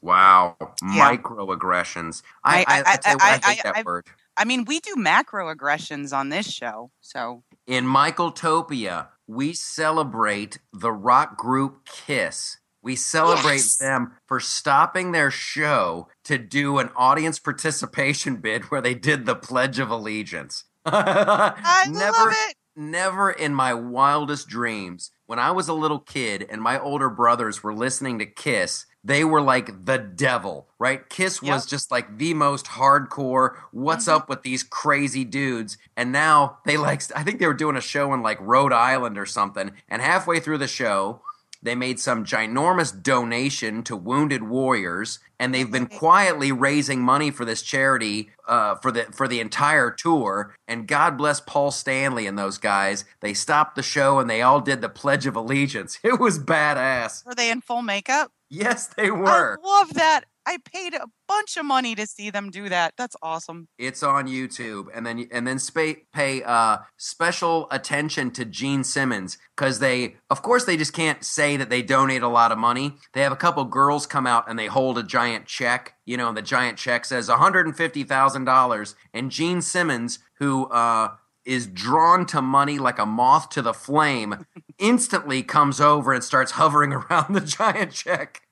[0.03, 1.17] Wow, Yeah.
[1.17, 2.23] microaggressions.
[2.45, 4.07] I, I- I, I, I- tell you what, I, I- hate that I- word.
[4.37, 11.37] I mean, we do macroaggressions on this show, so In Michaeltopia, we celebrate the rock
[11.37, 13.77] group Kiss We celebrate Yes.
[13.77, 19.35] them for stopping their show to do an audience participation bid where they did the
[19.37, 20.65] Pledge of Allegiance.
[20.87, 22.55] I never, love it.
[22.75, 27.63] never in my wildest dreams, when I was a little kid and my older brothers
[27.63, 31.09] were listening to Kiss, they were like the devil, right?
[31.09, 31.71] Kiss was Yep.
[31.71, 34.13] just like the most hardcore, what's Mhm.
[34.13, 35.79] up with these crazy dudes?
[35.97, 39.17] And now they like, I think they were doing a show in like Rhode Island
[39.19, 39.73] or something.
[39.89, 41.23] And halfway through the show,
[41.63, 47.45] they made some ginormous donation to wounded warriors, and they've been quietly raising money for
[47.45, 50.55] this charity uh, for the for the entire tour.
[50.67, 53.05] And God bless Paul Stanley and those guys.
[53.21, 55.99] They stopped the show and they all did the Pledge of Allegiance.
[56.05, 57.25] It was badass.
[57.27, 58.33] Were they in full makeup?
[58.51, 59.59] Yes, they were.
[59.63, 60.25] I love that.
[60.45, 62.95] I paid a bunch of money to see them do that.
[62.97, 63.69] That's awesome.
[63.79, 69.39] It's on YouTube, and then and then spa- pay uh, special attention to Gene Simmons
[69.57, 72.97] because they, of course, they just can't say that they donate a lot of money.
[73.13, 76.29] They have a couple girls come out and they hold a giant check, you know,
[76.29, 80.67] and the giant check says one hundred and fifty thousand dollars, and Gene Simmons, who
[80.67, 81.11] uh,
[81.45, 84.47] is drawn to money like a moth to the flame,
[84.79, 88.43] instantly comes over and starts hovering around the giant check.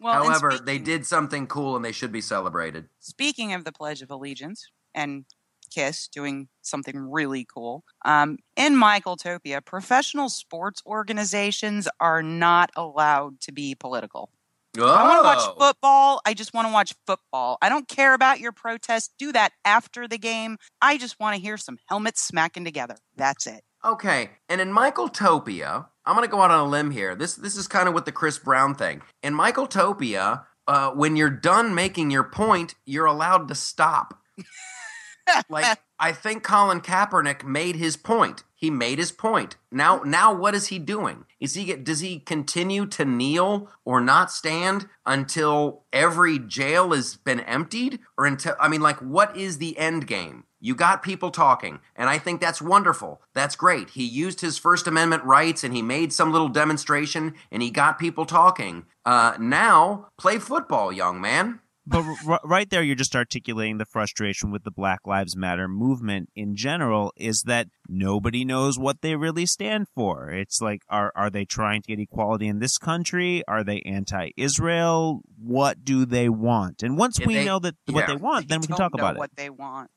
[0.00, 2.88] Well, However, speaking- they did something cool and they should be celebrated.
[3.00, 5.24] Speaking of the Pledge of Allegiance and
[5.70, 13.52] Kiss doing something really cool, um, in Michaeltopia, professional sports organizations are not allowed to
[13.52, 14.30] be political.
[14.76, 15.22] I want to Oh.
[15.22, 16.20] watch football.
[16.26, 17.58] I just want to watch football.
[17.62, 19.12] I don't care about your protest.
[19.18, 20.58] Do that after the game.
[20.82, 22.96] I just want to hear some helmets smacking together.
[23.16, 23.62] That's it.
[23.84, 27.14] Okay, and in Michaeltopia, I'm gonna go out on a limb here.
[27.14, 29.02] This this is kind of with the Chris Brown thing.
[29.22, 34.18] In Michaeltopia, uh, when you're done making your point, you're allowed to stop.
[35.48, 38.42] like I think Colin Kaepernick made his point.
[38.64, 39.56] He made his point.
[39.70, 41.26] Now now what is he doing?
[41.38, 47.14] Is he get does he continue to kneel or not stand until every jail has
[47.14, 50.44] been emptied or until I mean like what is the end game?
[50.60, 53.20] You got people talking, and I think that's wonderful.
[53.34, 53.90] That's great.
[53.90, 57.98] He used his First Amendment rights and he made some little demonstration and he got
[57.98, 58.86] people talking.
[59.04, 61.60] Uh, now, play football, young man.
[61.86, 66.30] But r- right there, you're just articulating the frustration with the Black Lives Matter movement
[66.34, 67.12] in general.
[67.16, 70.30] Is that nobody knows what they really stand for?
[70.30, 73.42] It's like, are are they trying to get equality in this country?
[73.46, 75.20] Are they anti-Israel?
[75.38, 76.82] What do they want?
[76.82, 79.02] And once Yeah, we they- know that what they want, then we can talk know
[79.02, 79.18] about it.
[79.18, 79.90] what they want.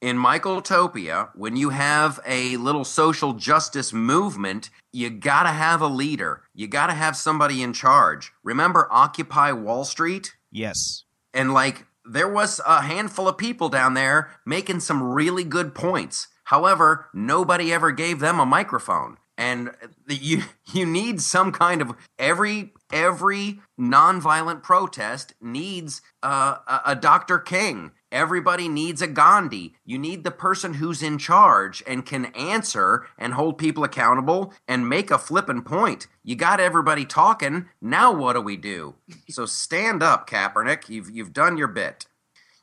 [0.00, 6.42] in Michaeltopia, when you have a little social justice movement, you gotta have a leader.
[6.54, 8.32] You gotta have somebody in charge.
[8.42, 10.34] Remember Occupy Wall Street?
[10.50, 11.04] Yes.
[11.34, 16.28] And like, there was a handful of people down there making some really good points.
[16.44, 19.18] However, nobody ever gave them a microphone.
[19.38, 19.70] And
[20.08, 27.38] you you need some kind of every every nonviolent protest needs uh, a, a Dr.
[27.38, 27.92] King.
[28.12, 29.72] Everybody needs a Gandhi.
[29.86, 34.86] You need the person who's in charge and can answer and hold people accountable and
[34.86, 36.08] make a flippin' point.
[36.22, 37.70] You got everybody talking.
[37.80, 38.96] Now what do we do?
[39.30, 40.90] So stand up, Kaepernick.
[40.90, 42.04] You've you've done your bit.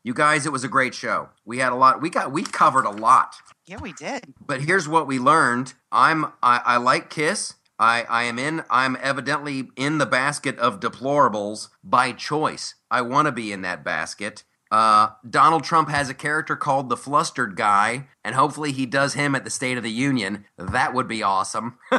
[0.03, 1.29] You guys, it was a great show.
[1.43, 1.99] We had a lot.
[1.99, 3.35] We got we covered a lot.
[3.65, 4.33] Yeah, we did.
[4.45, 5.73] But here's what we learned.
[5.91, 7.55] I'm I, I like Kiss.
[7.79, 12.75] I, I am in I'm evidently in the basket of deplorables by choice.
[12.91, 14.43] I want to be in that basket.
[14.71, 19.33] Uh, Donald Trump has a character called the Flustered Guy, and hopefully he does him
[19.33, 20.45] at the State of the Union.
[20.57, 21.77] That would be awesome.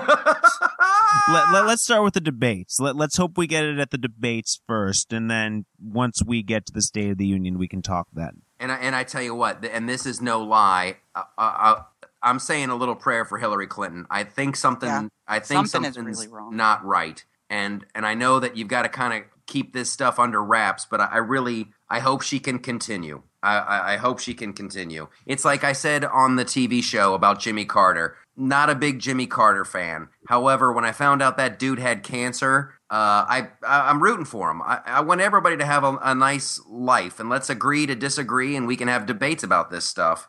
[1.29, 2.79] Let, let, us start with the debates.
[2.79, 6.67] Let, let's hope we get it at the debates first, and then once we get
[6.67, 8.43] to the State of the Union, we can talk then.
[8.61, 10.97] And I, and I tell you what, and this is no lie.
[11.15, 11.83] Uh, uh,
[12.23, 14.07] I'm saying a little prayer for Hillary Clinton.
[14.11, 14.89] I think something.
[14.89, 15.09] Yeah.
[15.27, 16.57] I think Something is something's really wrong.
[16.57, 17.25] not right.
[17.49, 20.87] And and I know that you've got to kind of keep this stuff under wraps.
[20.89, 23.23] But I, I really, I hope she can continue.
[23.43, 25.09] I, I, I hope she can continue.
[25.27, 28.17] It's like I said on the TV show about Jimmy Carter.
[28.37, 30.09] Not a big Jimmy Carter fan.
[30.29, 34.51] However, when I found out that dude had cancer, uh, I, I I'm rooting for
[34.51, 34.63] him.
[34.63, 38.57] I, I want everybody to have a, a nice life, and let's agree to disagree,
[38.57, 40.29] and we can have debates about this stuff.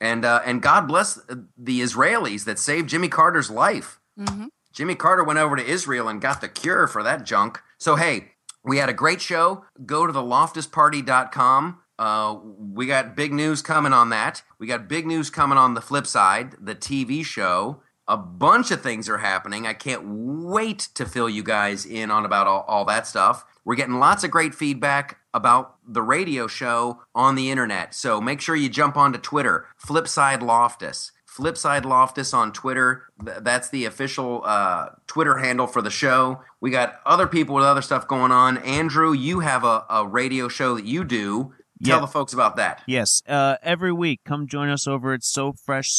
[0.00, 1.18] And uh, and God bless
[1.56, 4.00] the Israelis that saved Jimmy Carter's life.
[4.18, 7.62] hmm Jimmy Carter went over to Israel and got the cure for that junk.
[7.78, 8.32] So hey,
[8.66, 9.64] we had a great show.
[9.86, 11.78] Go to the loftusparty.com.
[11.98, 14.42] Uh, we got big news coming on that.
[14.58, 17.80] We got big news coming on the flip side, the TV show.
[18.08, 19.66] A bunch of things are happening.
[19.66, 23.44] I can't wait to fill you guys in on about all, all that stuff.
[23.64, 27.94] We're getting lots of great feedback about the radio show on the internet.
[27.94, 31.12] So make sure you jump onto Twitter, Flipside Loftus.
[31.36, 33.04] Flipside Loftus on Twitter.
[33.18, 36.40] That's the official uh, Twitter handle for the show.
[36.60, 38.58] We got other people with other stuff going on.
[38.58, 41.52] Andrew, you have a, a radio show that you do.
[41.84, 42.00] Tell Yeah.
[42.00, 42.82] the folks about that.
[42.86, 45.20] Yes, uh, every week, come join us over at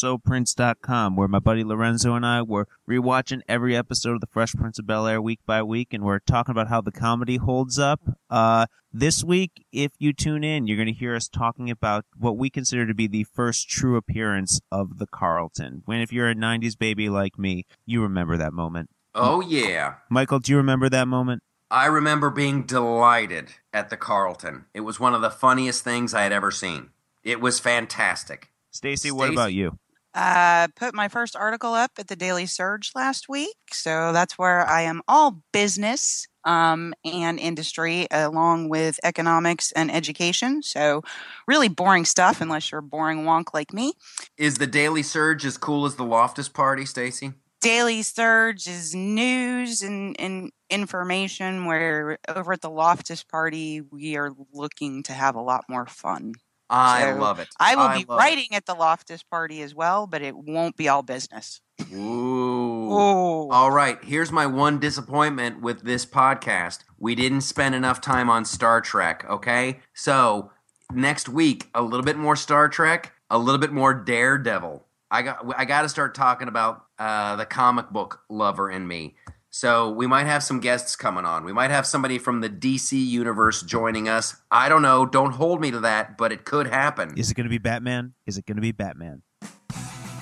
[0.02, 4.78] SoFreshSoPrince.com, where my buddy Lorenzo and I were rewatching every episode of The Fresh Prince
[4.78, 8.00] of Bel Air week by week, and we're talking about how the comedy holds up.
[8.30, 12.36] Uh, this week, if you tune in, you're going to hear us talking about what
[12.36, 15.82] we consider to be the first true appearance of the Carlton.
[15.84, 18.90] When, if you're a 90s baby like me, you remember that moment.
[19.14, 19.94] Oh, yeah.
[20.10, 21.42] Michael, do you remember that moment?
[21.70, 24.64] I remember being delighted at the Carlton.
[24.72, 26.90] It was one of the funniest things I had ever seen.
[27.22, 28.50] It was fantastic.
[28.70, 29.78] Stacy, what about you?
[30.14, 33.56] Uh, put my first article up at the Daily Surge last week.
[33.70, 40.62] So that's where I am all business um, and industry, along with economics and education.
[40.62, 41.02] So
[41.46, 43.92] really boring stuff, unless you're a boring wonk like me.
[44.38, 47.34] Is the Daily Surge as cool as the Loftus Party, Stacy?
[47.60, 54.30] Daily Surge is news and, and information, where over at the Loftus Party, we are
[54.52, 56.34] looking to have a lot more fun.
[56.70, 57.48] I So, love it.
[57.58, 60.88] I will be love writing at the Loftus Party as well, but it won't be
[60.88, 61.60] all business.
[61.78, 61.86] It.
[61.94, 62.92] Ooh.
[62.92, 63.50] Oh.
[63.50, 66.80] All right, here's my one disappointment with this podcast.
[66.98, 69.80] We didn't spend enough time on Star Trek, okay?
[69.94, 70.50] So,
[70.92, 74.84] next week, a little bit more Star Trek, a little bit more Daredevil.
[75.10, 79.16] I got I got to start talking about uh, the comic book lover in me.
[79.50, 81.42] So, we might have some guests coming on.
[81.42, 84.36] We might have somebody from the DC universe joining us.
[84.50, 87.16] I don't know, don't hold me to that, but it could happen.
[87.16, 88.12] Is it going to be Batman?
[88.26, 89.22] Is it going to be Batman?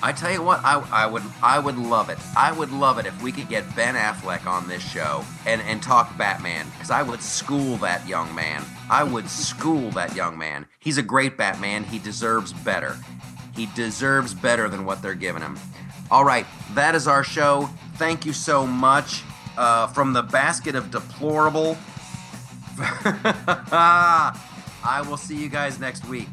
[0.01, 2.19] I tell you what, I, I would I would love it.
[2.37, 5.81] I would love it if we could get Ben Affleck on this show and, and
[5.81, 8.63] talk Batman because I would school that young man.
[8.89, 10.67] I would school that young man.
[10.79, 11.83] He's a great Batman.
[11.83, 12.95] He deserves better.
[13.57, 15.57] He deserves better than what they're giving him.
[16.11, 16.45] All right,
[16.75, 17.67] that is our show.
[17.95, 19.23] Thank you so much.
[19.57, 21.75] Uh, from the basket of deplorable.
[22.79, 24.31] I
[25.09, 26.29] will see you guys next week.